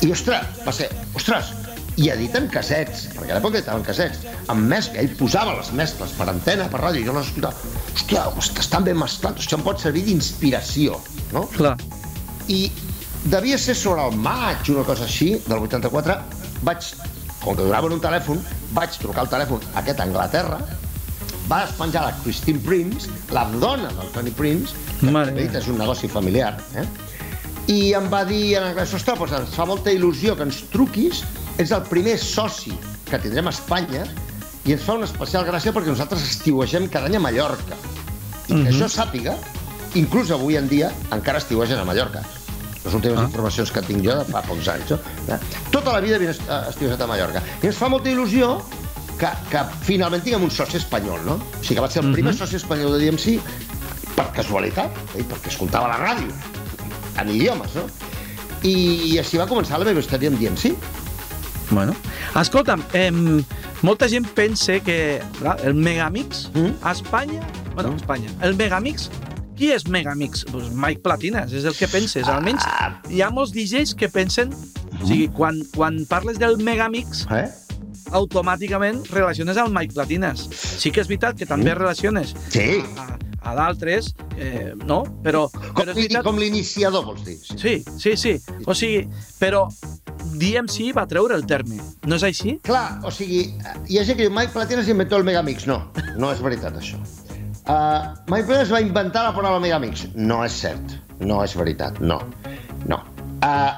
I, 0.01 0.11
ostres, 0.11 0.45
va 0.65 0.71
ser, 0.71 0.89
ostres, 1.13 1.51
i 1.97 2.07
editen 2.09 2.47
casets, 2.49 3.09
perquè 3.13 3.31
a 3.31 3.35
l'època 3.39 3.57
editaven 3.59 3.83
casets, 3.83 4.19
amb 4.47 4.63
mescla, 4.71 5.01
ell 5.01 5.09
posava 5.19 5.53
les 5.57 5.71
mescles 5.73 6.11
per 6.17 6.29
antena, 6.29 6.69
per 6.71 6.79
ràdio, 6.81 7.01
i 7.01 7.05
jo 7.05 7.13
les 7.13 7.27
escoltava, 7.27 7.53
hòstia, 7.93 8.23
host- 8.37 8.57
estan 8.63 8.83
ben 8.87 8.97
mesclats, 8.97 9.45
això 9.45 9.57
em 9.59 9.63
pot 9.63 9.79
servir 9.79 10.03
d'inspiració, 10.07 10.99
no? 11.33 11.43
Clar. 11.57 11.75
I 12.47 12.71
devia 13.25 13.57
ser 13.57 13.75
sobre 13.75 14.07
el 14.07 14.15
maig, 14.15 14.69
una 14.69 14.83
cosa 14.87 15.03
així, 15.03 15.33
del 15.45 15.59
84, 15.59 16.17
vaig, 16.63 16.79
com 17.41 17.55
que 17.55 17.65
donaven 17.65 17.97
un 17.97 18.03
telèfon, 18.03 18.41
vaig 18.77 18.97
trucar 19.01 19.25
al 19.25 19.31
telèfon 19.31 19.63
aquest 19.81 19.99
a 19.99 20.07
Anglaterra, 20.07 20.59
va 21.49 21.63
despenjar 21.65 22.05
la 22.07 22.17
Christine 22.23 22.61
Prince, 22.63 23.09
la 23.35 23.45
dona 23.59 23.89
del 23.97 24.11
Tony 24.15 24.31
Prince, 24.31 24.75
que 24.99 25.11
Mare 25.11 25.33
dit, 25.35 25.55
és 25.57 25.67
un 25.67 25.81
negoci 25.81 26.07
familiar, 26.11 26.53
eh? 26.79 26.85
i 27.71 27.93
em 27.97 28.07
va 28.11 28.23
dir 28.27 28.57
en 28.57 28.65
anglès, 28.71 28.93
ostres, 28.97 29.19
doncs 29.19 29.35
ens 29.37 29.55
fa 29.55 29.67
molta 29.69 29.93
il·lusió 29.93 30.35
que 30.37 30.47
ens 30.47 30.63
truquis, 30.73 31.21
ets 31.61 31.73
el 31.75 31.83
primer 31.89 32.17
soci 32.19 32.73
que 33.09 33.19
tindrem 33.21 33.49
a 33.49 33.53
Espanya 33.53 34.05
i 34.65 34.75
ens 34.75 34.83
fa 34.85 34.97
una 34.97 35.07
especial 35.09 35.45
gràcia 35.47 35.73
perquè 35.75 35.91
nosaltres 35.93 36.25
estiuegem 36.27 36.87
cada 36.91 37.09
any 37.09 37.17
a 37.19 37.23
Mallorca. 37.23 37.77
I 38.47 38.53
que 38.53 38.71
això 38.73 38.89
sàpiga, 38.91 39.35
inclús 39.99 40.31
avui 40.33 40.57
en 40.59 40.67
dia 40.71 40.91
encara 41.11 41.41
estiuegen 41.41 41.79
a 41.79 41.87
Mallorca. 41.87 42.23
Les 42.85 42.93
últimes 42.97 43.19
Ah. 43.19 43.23
informacions 43.29 43.71
que 43.71 43.81
tinc 43.85 44.03
jo 44.03 44.15
de 44.17 44.25
fa 44.25 44.41
pocs 44.41 44.67
anys. 44.73 44.91
Eh? 44.91 45.37
Tota 45.71 45.91
la 45.93 45.99
vida 46.01 46.15
havia 46.15 46.31
eh, 46.31 46.69
estiuejat 46.69 47.01
a 47.01 47.07
Mallorca. 47.07 47.41
I 47.61 47.67
ens 47.69 47.77
fa 47.77 47.89
molta 47.89 48.09
il·lusió 48.09 48.55
que, 49.19 49.29
que 49.51 49.61
finalment 49.85 50.23
tinguem 50.25 50.43
un 50.47 50.51
soci 50.51 50.77
espanyol, 50.77 51.19
no? 51.25 51.35
O 51.37 51.61
sigui 51.63 51.75
que 51.77 51.81
va 51.85 51.89
ser 51.93 52.01
el 52.03 52.11
primer 52.13 52.33
soci 52.33 52.55
espanyol 52.57 52.97
de 52.97 53.05
DMC 53.05 53.35
per 54.15 54.25
casualitat, 54.35 54.89
eh? 55.15 55.23
perquè 55.23 55.47
escoltava 55.53 55.87
la 55.93 55.99
ràdio 56.01 56.33
en 57.21 57.29
idiomes, 57.29 57.75
no? 57.75 57.85
I 58.63 59.17
així 59.21 59.37
va 59.37 59.45
començar 59.49 59.77
la 59.81 59.85
meva 59.85 59.99
història 60.01 60.29
amb 60.33 60.39
DMC. 60.41 60.73
Bueno. 61.71 61.93
Escolta'm, 62.35 62.81
eh, 62.93 63.11
molta 63.81 64.09
gent 64.09 64.25
pensa 64.35 64.79
que 64.83 65.21
clar, 65.39 65.57
el 65.63 65.73
Megamix 65.73 66.49
Mm. 66.53 66.73
a 66.81 66.91
Espanya... 66.91 67.41
Bueno, 67.75 67.91
a. 67.93 67.95
Espanya. 67.95 68.29
El 68.41 68.55
Megamix... 68.55 69.09
Qui 69.61 69.69
és 69.75 69.83
Megamix? 69.93 70.41
Pues 70.49 70.71
Mike 70.73 71.03
Platinas, 71.05 71.51
és 71.53 71.67
el 71.69 71.75
que 71.77 71.85
penses. 71.87 72.25
Almenys 72.31 72.63
Ah. 72.65 72.95
hi 73.13 73.21
ha 73.21 73.29
molts 73.29 73.51
DJs 73.53 73.93
que 73.93 74.09
pensen... 74.09 74.49
O 75.01 75.05
sigui, 75.05 75.27
quan, 75.33 75.59
quan 75.75 75.99
parles 76.09 76.39
del 76.41 76.57
Megamix, 76.57 77.27
Eh? 77.29 77.45
automàticament 78.11 79.05
relaciones 79.11 79.57
al 79.57 79.69
Mike 79.71 79.93
Platinas. 79.93 80.47
Sí 80.51 80.91
que 80.91 81.01
és 81.01 81.07
veritat 81.07 81.37
que 81.37 81.45
també 81.45 81.73
relaciones 81.77 82.33
Sí. 82.49 82.81
a, 82.97 83.05
a 83.41 83.53
d'altres, 83.55 84.11
eh, 84.37 84.73
no? 84.85 85.03
Però, 85.23 85.45
Com, 85.51 85.73
però 85.77 85.89
és 85.93 85.95
veritat... 85.95 86.23
com 86.25 86.37
l'iniciador, 86.41 87.05
vols 87.05 87.23
dir? 87.23 87.37
Sí. 87.37 87.55
Sí, 87.57 87.83
sí, 87.97 88.17
sí. 88.17 88.33
O 88.65 88.75
sigui, 88.75 89.05
però 89.39 89.67
DMC 90.35 90.91
va 90.97 91.05
treure 91.07 91.35
el 91.37 91.45
terme. 91.45 91.77
No 92.05 92.15
és 92.17 92.23
així? 92.27 92.57
Clar, 92.65 92.99
o 93.05 93.11
sigui, 93.13 93.45
hi 93.87 93.97
ha 93.99 94.03
gent 94.05 94.17
que 94.17 94.25
diu 94.27 94.33
Mike 94.33 94.53
Platinas 94.53 94.89
inventó 94.91 95.17
el 95.17 95.23
Megamix. 95.23 95.65
No, 95.69 95.91
no 96.17 96.31
és 96.33 96.41
veritat, 96.41 96.75
això. 96.77 96.99
Uh, 97.71 98.11
Mike 98.27 98.49
Platinas 98.49 98.71
va 98.73 98.81
inventar 98.83 99.23
la 99.23 99.31
paraula 99.35 99.61
Megamix. 99.63 100.03
No 100.15 100.41
és 100.43 100.55
cert. 100.63 100.97
No 101.23 101.39
és 101.45 101.53
veritat. 101.55 102.01
No. 102.03 102.17
No. 102.89 102.97
Uh, 103.45 103.77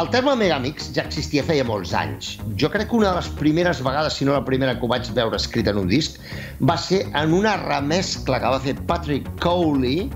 el 0.00 0.10
terme 0.12 0.34
Megamix 0.36 0.90
ja 0.96 1.06
existia 1.06 1.42
feia 1.46 1.64
molts 1.64 1.94
anys. 1.96 2.34
Jo 2.60 2.68
crec 2.72 2.90
que 2.90 2.98
una 2.98 3.08
de 3.14 3.22
les 3.22 3.30
primeres 3.40 3.80
vegades, 3.86 4.18
si 4.20 4.28
no 4.28 4.36
la 4.36 4.44
primera 4.44 4.76
que 4.76 4.84
ho 4.84 4.90
vaig 4.90 5.08
veure 5.16 5.40
escrit 5.40 5.70
en 5.72 5.80
un 5.80 5.88
disc, 5.88 6.20
va 6.60 6.76
ser 6.78 7.00
en 7.16 7.32
una 7.38 7.56
remescla 7.62 8.42
que 8.42 8.52
va 8.52 8.60
fer 8.66 8.76
Patrick 8.90 9.32
Cowley 9.40 10.10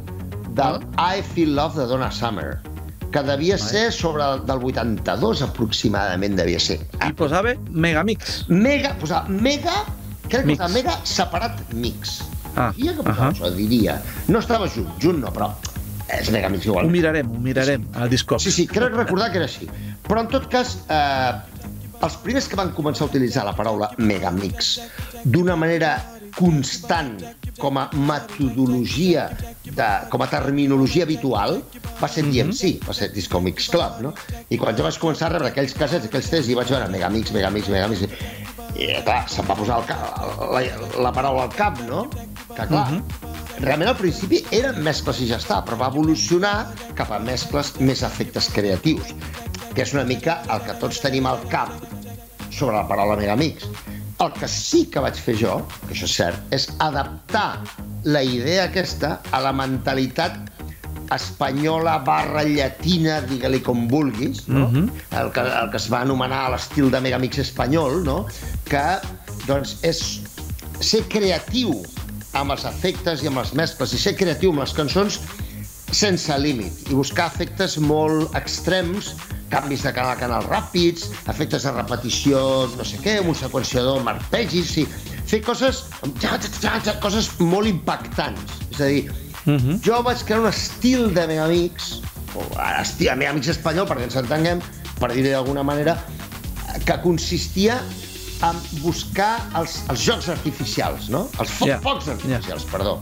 del 0.58 0.78
I 1.00 1.24
Feel 1.32 1.56
Love 1.56 1.80
de 1.80 1.88
Donna 1.90 2.10
Summer, 2.12 2.60
que 3.14 3.24
devia 3.24 3.56
ser 3.58 3.88
sobre 3.92 4.22
el, 4.26 4.44
del 4.46 4.62
82 4.70 5.42
aproximadament, 5.48 6.36
devia 6.36 6.60
ser. 6.60 6.78
I 7.00 7.10
posava 7.16 7.56
Megamix. 7.70 8.44
Mega, 8.52 8.92
posava 9.00 9.26
mega, 9.32 9.80
crec 10.28 10.42
que 10.42 10.46
Mix. 10.52 10.60
posava 10.60 10.74
mega 10.76 11.00
separat 11.16 11.64
mix. 11.72 12.20
Ah, 12.56 12.73
diria 12.76 12.92
que 12.94 13.02
portava 13.02 13.30
uh 13.30 13.34
-huh. 13.34 13.37
això, 13.37 13.54
diria. 13.54 14.02
No 14.28 14.38
estava 14.38 14.68
junt, 14.68 14.90
junt 15.00 15.20
no, 15.20 15.32
però 15.32 15.50
és 16.08 16.30
Megamix 16.30 16.66
igual. 16.66 16.87
Ho 16.87 16.90
mirarem, 16.90 17.30
ho 17.30 17.40
mirarem, 17.40 17.87
al 17.94 18.08
Discord. 18.08 18.42
Sí, 18.42 18.50
sí, 18.50 18.66
crec 18.66 18.94
recordar 18.94 19.30
que 19.30 19.40
era 19.40 19.46
així. 19.46 19.68
Però 20.06 20.20
en 20.20 20.28
tot 20.28 20.49
cas, 20.52 20.78
eh, 20.88 21.32
els 22.04 22.16
primers 22.25 22.49
que 22.50 22.58
van 22.61 22.73
començar 22.76 23.06
a 23.06 23.11
utilitzar 23.11 23.44
la 23.46 23.54
paraula 23.56 23.90
Megamix 23.99 24.78
d'una 25.25 25.56
manera 25.56 25.96
constant 26.34 27.14
com 27.58 27.78
a 27.78 27.84
metodologia, 27.94 29.28
de, 29.64 29.88
com 30.11 30.25
a 30.25 30.26
terminologia 30.26 31.06
habitual, 31.06 31.61
va 32.00 32.08
ser 32.08 32.25
DMC, 32.26 32.42
mm 32.42 32.78
-hmm. 32.80 32.88
va 32.88 32.94
ser 32.94 33.12
Disco 33.12 33.40
Mix 33.40 33.68
Club, 33.70 34.00
no? 34.02 34.14
I 34.49 34.58
quan 34.58 34.76
jo 34.76 34.82
vaig 34.82 34.99
començar 34.99 35.26
a 35.26 35.32
rebre 35.37 35.49
aquells 35.49 35.75
casets, 35.75 36.06
aquells 36.06 36.30
tests, 36.30 36.49
i 36.50 36.54
vaig 36.54 36.68
veure 36.68 36.88
Megamix, 36.88 37.30
Megamix, 37.30 37.68
Megamix, 37.68 38.00
i 38.75 38.87
clar, 39.04 39.28
se'm 39.30 39.46
va 39.46 39.54
posar 39.54 39.78
el 39.78 39.84
cap, 39.87 40.00
la, 40.52 40.61
la 41.02 41.12
paraula 41.12 41.42
al 41.42 41.54
cap, 41.54 41.78
no? 41.87 42.08
Que 42.54 42.66
clar, 42.66 42.90
mm 42.90 42.99
-hmm. 42.99 43.64
realment 43.64 43.90
al 43.90 43.96
principi 43.96 44.44
eren 44.50 44.82
mescles 44.82 45.20
i 45.20 45.26
ja 45.26 45.38
està, 45.38 45.62
però 45.64 45.76
va 45.76 45.88
evolucionar 45.88 46.73
cap 46.94 47.11
a 47.11 47.18
mescles 47.18 47.75
més 47.80 48.02
efectes 48.02 48.49
creatius, 48.54 49.14
que 49.75 49.82
és 49.82 49.92
una 49.92 50.04
mica 50.04 50.42
el 50.50 50.61
que 50.62 50.75
tots 50.80 51.00
tenim 51.00 51.26
al 51.26 51.40
cap 51.49 51.70
sobre 52.50 52.76
la 52.76 52.87
paraula 52.88 53.16
Megamix 53.16 53.66
el 54.20 54.32
que 54.32 54.49
sí 54.49 54.87
que 54.87 55.02
vaig 55.02 55.18
fer 55.18 55.34
jo, 55.40 55.54
que 55.87 55.94
això 55.94 56.06
és 56.06 56.16
cert, 56.16 56.42
és 56.54 56.68
adaptar 56.84 57.61
la 58.04 58.23
idea 58.23 58.68
aquesta 58.68 59.18
a 59.32 59.40
la 59.42 59.52
mentalitat 59.52 60.37
espanyola 61.14 61.99
barra 62.06 62.44
llatina, 62.46 63.18
digue-li 63.28 63.61
com 63.64 63.87
vulguis, 63.90 64.46
no? 64.49 64.66
Uh 64.66 64.70
mhm. 64.70 64.88
-huh. 64.88 65.20
el, 65.20 65.32
que, 65.32 65.40
el 65.40 65.70
que 65.70 65.76
es 65.76 65.90
va 65.92 66.00
anomenar 66.00 66.50
l'estil 66.50 66.90
de 66.90 67.00
Megamix 67.00 67.38
espanyol, 67.38 68.04
no? 68.04 68.26
que 68.64 68.87
doncs, 69.46 69.76
és 69.82 70.20
ser 70.80 71.02
creatiu 71.08 71.82
amb 72.34 72.54
els 72.54 72.64
efectes 72.68 73.22
i 73.22 73.30
amb 73.30 73.40
les 73.42 73.54
mescles 73.54 73.94
i 73.94 74.00
ser 74.00 74.16
creatiu 74.18 74.52
amb 74.54 74.64
les 74.64 74.74
cançons 74.76 75.20
sense 75.94 76.36
límit 76.42 76.90
i 76.90 76.98
buscar 76.98 77.28
efectes 77.30 77.78
molt 77.78 78.34
extrems 78.38 79.14
canvis 79.54 79.84
de 79.84 79.92
canal 79.94 80.14
a 80.14 80.18
canal 80.18 80.46
ràpids, 80.48 81.10
efectes 81.30 81.66
de 81.66 81.72
repetició, 81.74 82.38
no 82.74 82.86
sé 82.86 82.98
què, 83.04 83.18
un 83.22 83.36
seqüenciador 83.38 84.00
amb 84.00 84.14
arpegis, 84.14 84.72
sí. 84.76 84.86
fer 85.30 85.40
coses, 85.46 85.84
coses 87.02 87.30
molt 87.40 87.70
impactants. 87.70 88.58
És 88.72 88.80
a 88.80 88.88
dir, 88.90 89.04
uh 89.10 89.50
mhm. 89.50 89.58
-huh. 89.58 89.80
jo 89.84 90.02
vaig 90.02 90.24
crear 90.24 90.40
un 90.40 90.48
estil 90.48 91.14
de 91.14 91.26
Megamix, 91.26 92.00
o 92.34 92.42
estil 92.80 93.08
de 93.08 93.16
Megamix 93.16 93.48
espanyol, 93.48 93.86
perquè 93.86 94.04
ens 94.04 94.16
entenguem, 94.16 94.60
per 94.98 95.12
dir-ho 95.12 95.30
d'alguna 95.30 95.62
manera, 95.62 95.98
que 96.84 97.00
consistia 97.02 97.80
en 98.42 98.58
buscar 98.82 99.38
els, 99.58 99.78
els 99.92 100.02
jocs 100.04 100.28
artificials, 100.32 101.08
no? 101.12 101.26
Els 101.40 101.54
fo 101.58 101.68
yeah. 101.68 101.80
focs 101.84 102.10
artificials, 102.12 102.66
yeah. 102.66 102.72
perdó. 102.72 102.98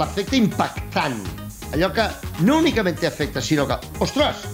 L'efecte 0.00 0.36
impactant, 0.36 1.20
allò 1.72 1.90
que 1.94 2.08
no 2.42 2.58
únicament 2.62 2.98
té 2.98 3.08
efecte, 3.10 3.42
sinó 3.44 3.68
que, 3.70 3.78
ostres, 4.04 4.44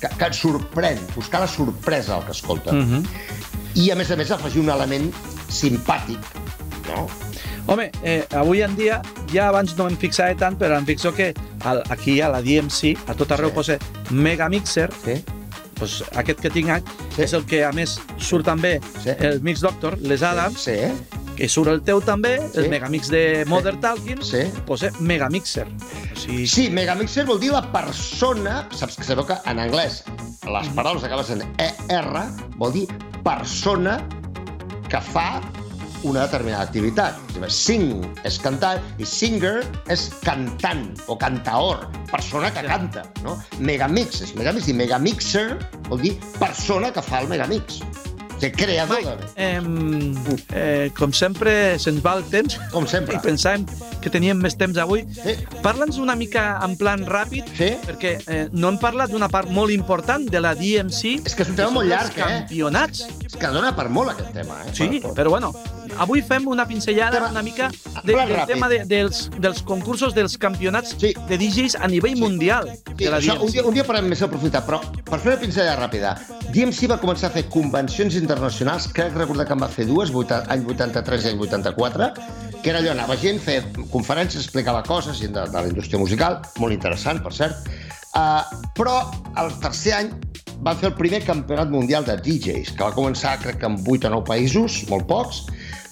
que, 0.00 0.08
que 0.08 0.30
et 0.30 0.36
sorprèn, 0.36 1.00
buscar 1.14 1.42
la 1.44 1.50
sorpresa 1.50 2.16
al 2.16 2.24
que 2.24 2.32
escolta. 2.32 2.72
Mhm. 2.72 3.02
-huh. 3.02 3.06
I, 3.74 3.90
a 3.90 3.94
més 3.94 4.10
a 4.10 4.16
més, 4.16 4.30
afegir 4.30 4.60
un 4.60 4.70
element 4.70 5.12
simpàtic, 5.50 6.18
no? 6.88 7.08
Home, 7.66 7.90
eh, 8.02 8.24
avui 8.32 8.62
en 8.62 8.74
dia, 8.76 9.02
ja 9.32 9.48
abans 9.48 9.76
no 9.76 9.88
em 9.88 9.96
fixava 9.96 10.34
tant, 10.34 10.56
però 10.58 10.78
em 10.78 10.86
fixo 10.86 11.12
que 11.12 11.34
al, 11.64 11.82
aquí 11.90 12.20
a 12.20 12.30
la 12.32 12.40
DMC, 12.40 12.96
a 13.06 13.14
tot 13.14 13.30
arreu 13.30 13.50
sí. 13.50 13.54
posa 13.54 13.78
Megamixer, 14.10 14.88
sí. 15.04 15.22
Pues 15.78 16.02
aquest 16.18 16.42
que 16.42 16.50
tinc 16.52 16.70
sí. 16.70 17.22
és 17.24 17.34
el 17.36 17.46
que 17.48 17.62
a 17.64 17.72
més 17.72 17.96
surt 18.18 18.46
també 18.48 18.78
sí. 19.02 19.14
el 19.14 19.40
Mix 19.46 19.62
Doctor, 19.64 19.98
les 20.02 20.22
Adams, 20.26 20.66
sí. 20.68 20.76
que 21.38 21.48
surt 21.48 21.70
el 21.72 21.82
teu 21.86 22.02
també, 22.04 22.36
sí. 22.42 22.58
el 22.62 22.70
Megamix 22.72 23.10
de 23.12 23.22
Modern 23.48 23.78
sí. 23.78 23.84
Talking, 23.86 24.22
sí. 24.26 24.44
posa 24.66 24.90
Megamixer. 24.98 25.66
Sí. 26.18 26.46
sí, 26.50 26.66
megamixer 26.74 27.24
vol 27.28 27.38
dir 27.40 27.52
la 27.54 27.62
persona, 27.72 28.64
saps 28.74 28.98
que 28.98 29.06
sabeu 29.06 29.26
que 29.28 29.38
en 29.46 29.62
anglès 29.62 30.02
les 30.48 30.70
paraules 30.74 31.04
acabes 31.06 31.30
en 31.34 31.44
ER, 31.62 32.24
vol 32.58 32.74
dir 32.74 32.86
persona 33.24 33.98
que 34.88 35.00
fa 35.12 35.28
una 36.02 36.26
determinada 36.26 36.66
activitat. 36.68 37.18
Sing 37.48 38.04
és 38.28 38.38
cantar 38.42 38.76
i 38.98 39.06
singer 39.08 39.62
és 39.92 40.08
cantant 40.24 40.90
o 41.08 41.16
cantaor, 41.18 41.86
persona 42.10 42.52
que 42.54 42.66
canta. 42.66 43.06
No? 43.24 43.38
Megamix 43.58 44.22
és 44.26 44.34
megamix 44.38 44.68
i 44.68 44.76
megamixer 44.76 45.48
vol 45.88 46.02
dir 46.04 46.16
persona 46.38 46.92
que 46.94 47.04
fa 47.04 47.22
el 47.22 47.32
megamix 47.32 47.82
de 48.40 48.52
creador. 48.52 48.98
Mike, 48.98 49.32
eh, 49.36 49.60
eh, 50.52 50.90
com 50.96 51.12
sempre, 51.12 51.78
se'ns 51.78 52.00
va 52.04 52.16
el 52.18 52.24
temps. 52.30 52.58
Com 52.72 52.86
sempre. 52.86 53.16
I 53.16 53.22
pensàvem 53.22 53.64
que 54.02 54.10
teníem 54.12 54.38
més 54.38 54.56
temps 54.58 54.78
avui. 54.78 55.04
Sí. 55.14 55.34
Parla'ns 55.64 55.98
una 55.98 56.14
mica 56.18 56.44
en 56.64 56.76
plan 56.78 57.04
ràpid, 57.08 57.50
sí. 57.58 57.72
perquè 57.86 58.14
eh, 58.26 58.44
no 58.52 58.72
hem 58.72 58.78
parlat 58.82 59.12
d'una 59.12 59.30
part 59.32 59.50
molt 59.50 59.74
important 59.74 60.28
de 60.30 60.42
la 60.42 60.54
DMC. 60.58 61.18
És 61.26 61.34
que 61.34 61.46
és 61.46 61.52
un 61.52 61.58
tema 61.58 61.74
molt 61.80 61.90
llarg, 61.90 62.14
eh? 62.14 62.22
campionats. 62.22 63.06
És 63.26 63.36
que 63.38 63.52
dona 63.54 63.74
per 63.76 63.88
molt 63.92 64.14
aquest 64.14 64.32
tema, 64.36 64.62
eh? 64.64 64.74
Sí, 64.76 64.88
per, 65.02 65.14
però 65.18 65.34
bueno, 65.34 65.52
avui 65.98 66.22
fem 66.22 66.46
una 66.48 66.66
pinzellada 66.68 67.18
tema, 67.18 67.30
una 67.30 67.42
mica 67.42 67.68
de, 67.70 68.12
del 68.12 68.18
ràpid. 68.18 68.52
tema 68.52 68.68
de, 68.70 68.80
dels, 68.88 69.28
dels 69.38 69.62
concursos 69.66 70.14
dels 70.16 70.38
campionats 70.40 70.94
sí. 70.98 71.12
de 71.28 71.38
DJs 71.38 71.78
a 71.82 71.88
nivell 71.90 72.16
sí. 72.16 72.22
mundial 72.22 72.70
sí, 72.72 73.04
de 73.04 73.10
la 73.10 73.20
DMC. 73.20 73.42
un, 73.42 73.52
dia, 73.52 73.64
un 73.66 73.76
dia 73.76 73.86
parlem 73.86 74.10
més 74.12 74.22
aprofitar, 74.24 74.64
però 74.66 74.80
per 75.04 75.20
fer 75.20 75.34
una 75.34 75.40
pinzellada 75.42 75.78
ràpida, 75.80 76.14
DMC 76.48 76.88
va 76.90 76.98
començar 77.02 77.28
a 77.30 77.34
fer 77.34 77.46
convencions 77.52 78.16
internacionals, 78.18 78.88
crec 78.94 79.16
recordar 79.18 79.48
que 79.48 79.56
en 79.56 79.64
va 79.64 79.70
fer 79.72 79.88
dues, 79.88 80.14
any 80.38 80.64
83 80.70 81.26
i 81.26 81.32
any 81.34 81.42
84, 81.48 82.12
que 82.62 82.72
era 82.72 82.80
allò, 82.80 82.94
anava 82.94 83.16
gent, 83.20 83.38
feia 83.42 83.62
conferències, 83.92 84.46
explicava 84.46 84.82
coses, 84.86 85.20
de, 85.20 85.28
de 85.30 85.58
la 85.58 85.66
indústria 85.68 86.00
musical, 86.00 86.40
molt 86.58 86.74
interessant, 86.74 87.22
per 87.22 87.34
cert, 87.36 87.68
uh, 88.16 88.42
però 88.78 89.00
el 89.38 89.54
tercer 89.62 89.94
any 90.00 90.10
van 90.66 90.78
fer 90.78 90.90
el 90.90 90.96
primer 90.98 91.20
campionat 91.22 91.70
mundial 91.70 92.06
de 92.06 92.16
DJs, 92.18 92.74
que 92.74 92.82
va 92.82 92.94
començar, 92.94 93.36
crec 93.42 93.60
que 93.62 93.68
en 93.70 93.78
8 93.78 94.08
o 94.08 94.14
9 94.16 94.26
països, 94.26 94.80
molt 94.90 95.06
pocs, 95.10 95.44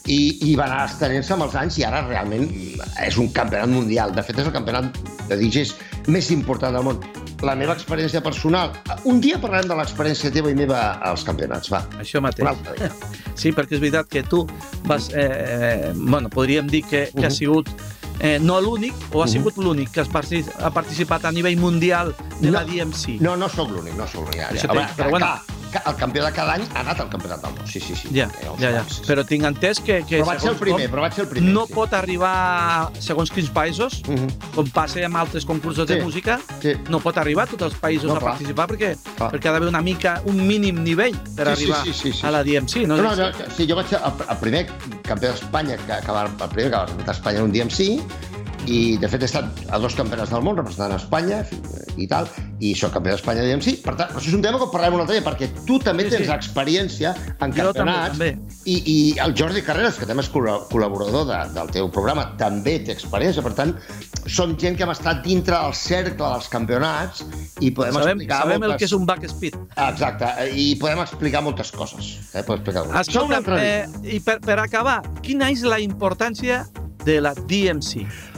i, 0.07 0.19
i 0.51 0.55
va 0.59 0.67
anar 0.69 0.87
estenent-se 0.87 1.35
amb 1.35 1.47
els 1.47 1.57
anys 1.59 1.79
i 1.81 1.85
ara 1.87 2.05
realment 2.07 2.47
és 3.05 3.19
un 3.19 3.31
campionat 3.35 3.71
mundial. 3.71 4.15
De 4.15 4.23
fet, 4.27 4.39
és 4.39 4.49
el 4.49 4.55
campionat 4.55 5.01
de 5.27 5.39
DJs 5.41 5.75
més 6.13 6.31
important 6.35 6.77
del 6.77 6.87
món. 6.87 7.01
La 7.45 7.57
meva 7.59 7.75
experiència 7.77 8.23
personal... 8.25 8.73
Un 9.05 9.19
dia 9.21 9.41
parlarem 9.43 9.69
de 9.69 9.77
l'experiència 9.77 10.31
teva 10.33 10.51
i 10.53 10.57
meva 10.57 10.97
als 11.05 11.27
campionats, 11.27 11.69
va. 11.73 11.83
Això 12.03 12.23
mateix. 12.25 12.49
Sí, 13.37 13.51
perquè 13.53 13.77
és 13.77 13.83
veritat 13.83 14.09
que 14.09 14.23
tu 14.25 14.47
vas... 14.89 15.11
Eh, 15.13 15.27
eh, 15.27 15.91
bueno, 15.93 16.31
podríem 16.33 16.71
dir 16.73 16.81
que, 16.87 17.11
que 17.11 17.13
uh 17.13 17.21
-huh. 17.21 17.27
has 17.27 17.37
sigut 17.37 17.69
eh, 18.21 18.39
no 18.41 18.61
l'únic, 18.61 18.95
o 19.13 19.23
ha 19.23 19.29
sigut 19.29 19.53
uh 19.57 19.61
-huh. 19.61 19.67
l'únic 19.67 19.91
que 19.91 20.01
ha 20.01 20.71
participat 20.71 21.25
a 21.25 21.33
nivell 21.33 21.59
mundial 21.59 22.15
de 22.41 22.51
no, 22.51 22.53
la 22.53 22.65
DMC? 22.65 23.21
No, 23.21 23.37
no 23.37 23.49
sóc 23.49 23.71
l'únic, 23.71 23.95
no 23.95 24.07
sóc 24.07 24.25
l'únic. 24.25 24.41
Ja, 24.41 24.49
ja. 24.55 24.95
Però 24.97 25.11
bueno, 25.11 25.27
el 25.87 25.97
campió 25.97 26.25
de 26.25 26.33
cada 26.33 26.57
any 26.57 26.65
ha 26.75 26.81
anat 26.83 27.01
al 27.05 27.11
campionat 27.13 27.43
del 27.45 27.55
món, 27.57 27.69
sí, 27.71 27.81
sí, 27.81 27.97
sí. 27.99 28.11
Ja, 28.15 28.29
eh, 28.41 28.49
ja, 28.61 28.73
ja. 28.79 28.85
Sí, 28.89 29.01
sí. 29.01 29.07
Però 29.09 29.25
tinc 29.29 29.47
entès 29.49 29.81
que... 29.81 30.01
que 30.09 30.21
però 30.21 30.29
vaig 30.31 30.43
ser 30.45 30.53
el 30.53 30.61
primer, 30.61 30.89
però 30.93 31.05
vaig 31.05 31.17
ser 31.17 31.25
el 31.27 31.31
primer. 31.33 31.53
No 31.55 31.67
sí. 31.67 31.77
pot 31.77 31.97
arribar, 31.97 32.35
segons 33.03 33.33
quins 33.35 33.51
països, 33.55 34.01
uh 34.07 34.15
-huh. 34.15 34.51
com 34.55 34.71
passa 34.75 35.05
amb 35.07 35.21
altres 35.23 35.45
concursos 35.45 35.87
sí. 35.89 35.95
de 35.95 36.03
música, 36.03 36.39
sí. 36.63 36.75
no 36.89 37.01
pot 37.01 37.19
arribar 37.19 37.45
a 37.45 37.51
tots 37.53 37.69
els 37.69 37.77
països 37.81 38.11
no, 38.11 38.17
a 38.17 38.21
participar 38.21 38.69
perquè, 38.69 38.97
clar. 39.17 39.31
perquè 39.33 39.49
ha 39.49 39.53
d'haver 39.53 39.69
una 39.69 39.83
mica, 39.83 40.21
un 40.25 40.47
mínim 40.47 40.83
nivell 40.83 41.17
per 41.37 41.47
sí, 41.47 41.53
arribar 41.53 41.85
sí, 41.85 41.93
sí, 41.93 42.13
sí, 42.13 42.13
sí, 42.21 42.27
a 42.27 42.31
la 42.31 42.43
DMC, 42.43 42.87
no? 42.87 42.97
No, 42.97 43.15
no, 43.15 43.31
no 43.31 43.33
sí, 43.57 43.67
jo 43.69 43.77
vaig 43.77 43.89
ser 43.89 44.01
el, 44.05 44.13
el 44.29 44.39
primer 44.39 44.67
campió 45.03 45.31
d'Espanya 45.31 45.77
que, 45.77 46.01
que 46.05 46.13
va, 46.13 46.25
el 46.25 46.51
primer 46.51 46.71
que 46.71 46.77
va 46.77 46.87
representar 46.87 47.15
Espanya 47.15 47.39
en 47.39 47.45
un 47.45 47.53
DMC 47.53 47.81
i 48.67 48.97
de 48.99 49.09
fet 49.09 49.23
he 49.23 49.29
estat 49.31 49.67
a 49.71 49.79
dos 49.79 49.95
campionats 49.95 50.33
del 50.35 50.43
món 50.43 50.59
representant 50.59 50.97
Espanya 50.97 51.45
i 51.97 52.07
tal, 52.11 52.29
i 52.61 52.73
soc 52.79 52.95
campió 52.97 53.15
d'Espanya 53.15 53.45
diguem 53.45 53.63
sí, 53.65 53.77
per 53.85 53.97
tant, 53.99 54.13
això 54.17 54.31
és 54.31 54.37
un 54.37 54.45
tema 54.45 54.61
que 54.61 54.69
parlarem 54.73 54.99
un 54.99 55.05
altre 55.05 55.19
dia 55.19 55.25
perquè 55.27 55.49
tu 55.67 55.79
també 55.83 56.07
sí, 56.07 56.15
tens 56.17 56.29
sí. 56.29 56.35
experiència 56.35 57.15
en 57.17 57.55
jo 57.57 57.73
campionats 57.73 58.19
també, 58.19 58.33
també. 58.35 58.61
I, 58.65 58.77
i 58.77 58.97
el 59.23 59.35
Jordi 59.39 59.63
Carreras, 59.67 60.01
que 60.01 60.09
també 60.09 60.25
és 60.25 60.31
col·laborador 60.33 61.27
de, 61.31 61.41
del 61.57 61.73
teu 61.75 61.91
programa, 61.93 62.29
també 62.41 62.79
té 62.87 62.95
experiència, 62.97 63.45
per 63.47 63.55
tant 63.59 63.75
són 64.27 64.57
gent 64.61 64.79
que 64.79 64.87
hem 64.87 64.93
estat 64.93 65.23
dintre 65.27 65.57
del 65.57 65.75
cercle 65.79 66.17
dels 66.19 66.49
campionats 66.53 67.25
i 67.63 67.71
podem 67.71 67.99
sabem, 67.99 68.17
explicar 68.17 68.41
sabem 68.43 68.61
moltes... 68.61 68.75
el 68.75 68.81
que 68.81 68.89
és 68.89 68.97
un 68.97 69.07
backspeed. 69.09 69.59
Exacte, 69.89 70.33
i 70.53 70.69
podem 70.81 71.03
explicar 71.05 71.45
moltes 71.47 71.73
coses. 71.75 72.17
Eh? 72.33 72.43
Podem 72.43 72.63
explicar 72.63 72.87
Escolta, 73.03 73.61
eh, 73.61 73.85
i 74.17 74.23
per, 74.25 74.41
per 74.45 74.59
acabar, 74.63 75.01
quina 75.23 75.53
és 75.55 75.63
la 75.67 75.79
importància 75.83 76.65
de 77.07 77.21
la 77.23 77.37
DMC? 77.47 78.36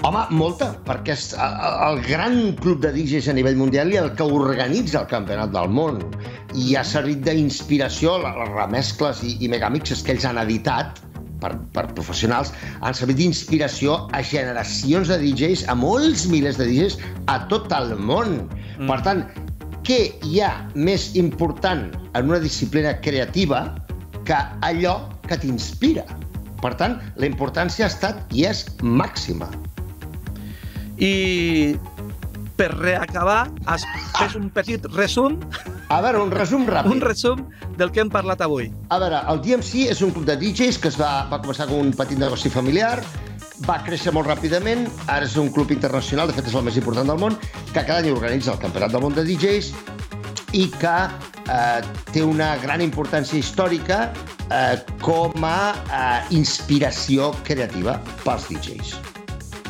Home, 0.00 0.20
molta, 0.32 0.70
perquè 0.86 1.12
és 1.12 1.26
el 1.36 1.98
gran 2.06 2.54
club 2.56 2.78
de 2.80 2.88
DJs 2.94 3.26
a 3.28 3.34
nivell 3.36 3.58
mundial 3.60 3.90
i 3.92 3.98
el 4.00 4.06
que 4.16 4.24
organitza 4.24 5.02
el 5.02 5.10
campionat 5.10 5.52
del 5.52 5.68
món. 5.76 5.98
I 6.56 6.72
ha 6.80 6.84
servit 6.88 7.20
d'inspiració, 7.26 8.14
les 8.22 8.38
remescles 8.54 9.20
i, 9.28 9.34
i 9.44 9.50
megamixes 9.52 10.00
que 10.06 10.14
ells 10.14 10.24
han 10.24 10.40
editat 10.40 11.02
per, 11.44 11.52
per 11.76 11.84
professionals, 11.92 12.54
han 12.80 12.96
servit 12.96 13.20
d'inspiració 13.20 13.98
a 14.16 14.22
generacions 14.24 15.12
de 15.12 15.20
DJs, 15.20 15.66
a 15.68 15.76
molts 15.76 16.24
milers 16.32 16.56
de 16.56 16.70
DJs 16.70 16.96
a 17.28 17.36
tot 17.52 17.68
el 17.76 17.92
món. 18.00 18.46
Mm. 18.78 18.88
Per 18.88 19.00
tant, 19.04 19.24
què 19.84 20.00
hi 20.24 20.40
ha 20.40 20.54
més 20.76 21.10
important 21.20 21.90
en 22.16 22.32
una 22.32 22.40
disciplina 22.40 22.96
creativa 23.04 23.66
que 24.24 24.40
allò 24.64 24.96
que 25.28 25.36
t'inspira? 25.44 26.08
Per 26.64 26.72
tant, 26.80 26.96
la 27.20 27.28
importància 27.28 27.84
ha 27.84 27.92
estat 27.92 28.32
i 28.32 28.48
és 28.48 28.64
màxima. 28.80 29.52
I 31.00 31.76
per 32.60 32.68
reacabar, 32.76 33.48
has 33.66 33.86
fet 34.18 34.34
un 34.36 34.50
petit 34.52 34.84
resum, 34.92 35.38
A 35.88 36.00
veure, 36.04 36.20
un 36.22 36.30
resum 36.30 36.66
ràpid. 36.68 36.92
un 36.92 37.00
resum 37.00 37.40
del 37.78 37.90
que 37.90 38.02
hem 38.04 38.10
parlat 38.12 38.42
avui. 38.44 38.68
A 38.92 38.98
veure, 39.00 39.22
el 39.32 39.40
DMC 39.40 39.88
és 39.90 40.02
un 40.04 40.12
club 40.12 40.26
de 40.28 40.36
DJs 40.36 40.78
que 40.78 40.88
es 40.92 40.98
va, 41.00 41.26
va 41.30 41.40
començar 41.40 41.66
com 41.70 41.80
un 41.80 41.90
petit 41.96 42.20
negoci 42.20 42.52
familiar, 42.52 43.00
va 43.66 43.80
créixer 43.84 44.12
molt 44.12 44.28
ràpidament, 44.28 44.86
ara 45.08 45.24
és 45.24 45.36
un 45.40 45.48
club 45.52 45.72
internacional, 45.72 46.28
de 46.28 46.36
fet 46.36 46.46
és 46.52 46.54
el 46.54 46.62
més 46.68 46.76
important 46.76 47.08
del 47.08 47.18
món, 47.20 47.36
que 47.72 47.80
cada 47.80 47.98
any 48.04 48.10
organitza 48.12 48.52
el 48.52 48.60
Campionat 48.60 48.92
del 48.92 49.02
Món 49.04 49.16
de 49.16 49.24
DJs 49.24 49.72
i 50.52 50.66
que 50.80 50.96
eh, 51.48 51.80
té 52.12 52.22
una 52.22 52.56
gran 52.62 52.84
importància 52.84 53.38
històrica 53.40 54.12
eh, 54.50 54.76
com 55.00 55.32
a 55.44 55.60
eh, 55.72 56.36
inspiració 56.36 57.32
creativa 57.48 57.98
pels 58.24 58.48
DJs. 58.52 59.19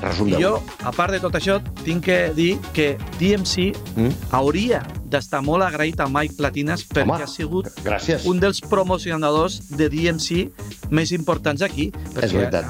Resum 0.03 0.29
I 0.33 0.39
jo, 0.41 0.55
a 0.85 0.93
part 0.97 1.13
de 1.13 1.21
tot 1.21 1.35
això, 1.37 1.59
tinc 1.85 2.05
que 2.05 2.33
dir 2.35 2.59
que 2.73 2.97
DMC 3.19 3.73
Mm? 3.97 4.15
hauria 4.33 4.83
d'estar 5.11 5.43
molt 5.43 5.63
agraït 5.67 5.99
a 6.01 6.07
Mike 6.09 6.37
Platinas 6.39 6.85
perquè 6.87 7.03
Home, 7.11 7.23
ha 7.23 7.27
sigut 7.27 7.67
Gràcies. 7.85 8.25
un 8.25 8.39
dels 8.41 8.61
promocionadors 8.61 9.61
de 9.77 9.89
DMC 9.91 10.51
més 10.91 11.13
importants 11.13 11.63
aquí. 11.63 11.91
Perquè, 12.15 12.25
És 12.25 12.33
veritat, 12.33 12.65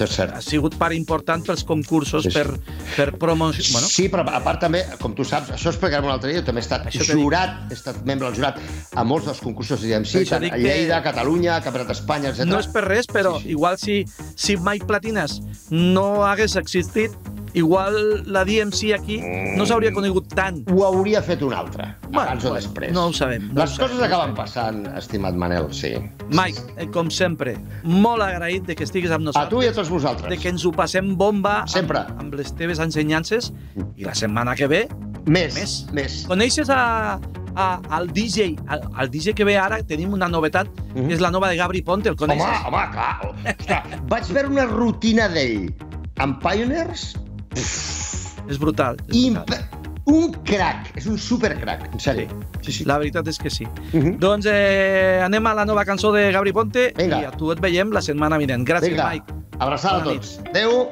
és 0.00 0.10
cert. 0.10 0.32
Ha 0.36 0.40
sigut 0.40 0.74
part 0.78 0.94
important 0.94 1.44
pels 1.46 1.64
concursos, 1.64 2.24
Sí, 2.24 2.30
sí. 2.30 2.38
per, 2.38 2.58
per 2.96 3.18
promocionar... 3.18 3.72
Bueno, 3.72 3.88
Sí, 3.88 4.08
però 4.08 4.24
a 4.28 4.40
part 4.42 4.60
també, 4.60 4.84
com 5.00 5.14
tu 5.14 5.24
saps, 5.24 5.50
això 5.50 5.68
ho 5.68 5.72
explicarem 5.74 6.04
un 6.04 6.10
altre 6.12 6.30
dia, 6.32 6.40
jo 6.40 6.46
també 6.46 6.60
he 6.60 6.64
estat 6.64 6.86
Això 6.86 7.04
jurat, 7.12 7.70
he 7.70 7.74
estat 7.74 8.02
membre 8.04 8.28
del 8.30 8.36
jurat 8.40 8.58
a 8.94 9.04
molts 9.04 9.26
dels 9.26 9.40
concursos 9.40 9.80
Per 9.80 9.88
això 10.00 10.24
tant 10.30 10.44
a 10.44 10.50
que- 10.56 10.62
Lleida, 10.62 11.02
Catalunya, 11.02 11.60
Campionat 11.62 11.88
d'Espanya, 11.88 12.30
etc. 12.30 12.44
no 12.46 12.58
és 12.58 12.66
per 12.68 12.84
res, 12.84 13.06
però 13.06 13.36
Sí, 13.38 13.44
sí. 13.44 13.50
igual 13.50 13.78
si, 13.78 14.04
si 14.36 14.56
Mike 14.56 14.86
Platinas 14.86 15.40
no 15.70 16.24
hagués 16.24 16.56
existit, 16.56 17.10
igual 17.54 18.24
la 18.32 18.44
DMC 18.44 18.92
aquí 18.94 19.20
no 19.56 19.66
s'hauria 19.66 19.92
conegut 19.92 20.28
tant. 20.34 20.62
Ho 20.72 20.84
hauria 20.86 21.22
fet 21.22 21.42
un 21.42 21.52
altre, 21.52 21.94
Bueno, 22.08 22.22
abans 22.30 22.44
o 22.44 22.54
després. 22.54 22.92
no 22.92 23.06
ho 23.08 23.12
sabem, 23.12 23.48
no 23.52 23.60
Les 23.62 23.70
ho 23.72 23.74
sabem, 23.74 23.88
coses 23.88 23.96
no 23.98 24.02
ho 24.02 24.06
acaben 24.06 24.34
sabem. 24.34 24.36
passant, 24.36 24.86
estimat 24.98 25.34
Manel, 25.34 25.72
sí. 25.74 25.92
Mike, 26.30 26.60
eh, 26.76 26.86
com 26.90 27.10
sempre, 27.10 27.56
molt 27.84 28.22
agraït 28.22 28.64
de 28.66 28.74
que 28.74 28.84
estiguis 28.84 29.10
amb 29.10 29.28
A 29.34 29.48
tu 29.48 29.62
i 29.62 29.66
a 29.66 29.72
nosaltres, 29.72 29.76
tots 29.76 29.90
vosaltres. 29.90 30.30
de 30.30 30.38
que 30.38 30.48
ens 30.48 30.64
ho 30.64 30.72
passem 30.72 31.16
bomba 31.16 31.64
Sempre. 31.66 31.98
amb, 31.98 32.20
amb 32.20 32.34
les 32.34 32.54
teves 32.54 32.78
ensenyances 32.78 33.52
i 33.96 34.04
la 34.04 34.14
setmana 34.14 34.54
que 34.54 34.66
ve 34.66 34.88
Més, 35.26 35.54
Més. 35.54 35.86
més. 35.92 36.24
Coneixes 36.26 36.68
a, 36.68 37.20
a, 37.54 37.80
al 37.90 38.08
DJ, 38.12 38.56
al, 38.66 38.80
al 38.96 39.08
DJ 39.10 39.34
que 39.34 39.44
ve 39.44 39.56
ara, 39.56 39.82
tenim 39.84 40.12
una 40.12 40.26
novetat, 40.28 40.66
Mhm. 40.94 41.06
que 41.08 41.14
és 41.14 41.20
la 41.20 41.30
nova 41.30 41.48
de 41.48 41.56
Gabri 41.56 41.80
Ponte, 41.82 42.08
el 42.08 42.16
Home, 42.18 42.34
coneixes? 42.36 42.66
home, 42.66 42.82
clar. 42.90 43.20
Ostres, 43.28 44.00
vaig 44.08 44.24
veure 44.32 44.48
una 44.48 44.64
rutina 44.66 45.28
d'ell 45.28 45.72
amb 46.18 46.42
Pioneers 46.42 47.16
És 47.56 48.58
brutal. 48.58 48.98
És 49.08 49.16
imp... 49.16 49.38
brutal. 49.38 49.68
un 50.12 50.32
crac, 50.44 50.88
és 50.98 51.06
un 51.06 51.18
supercrac, 51.18 51.84
en 51.92 52.00
sèrio. 52.02 52.40
Sí, 52.62 52.72
sí. 52.72 52.86
La 52.88 52.98
veritat 52.98 53.28
és 53.30 53.38
que 53.38 53.50
sí. 53.50 53.66
Mhm. 53.92 54.16
Doncs 54.22 54.48
eh, 54.50 55.20
anem 55.24 55.46
a 55.46 55.54
la 55.54 55.64
nova 55.68 55.84
cançó 55.88 56.12
de 56.12 56.30
Gabri 56.34 56.52
Ponte 56.52 56.92
Vinga. 56.96 57.20
i 57.22 57.24
a 57.24 57.30
tu 57.30 57.52
et 57.54 57.60
veiem 57.62 57.92
la 57.94 58.02
setmana 58.02 58.38
vinent. 58.38 58.66
Gràcies, 58.66 58.90
Vinga, 58.90 59.10
Mike. 59.12 59.40
abraçada 59.58 60.02
a 60.02 60.04
tots. 60.04 60.40
Adéu. 60.50 60.88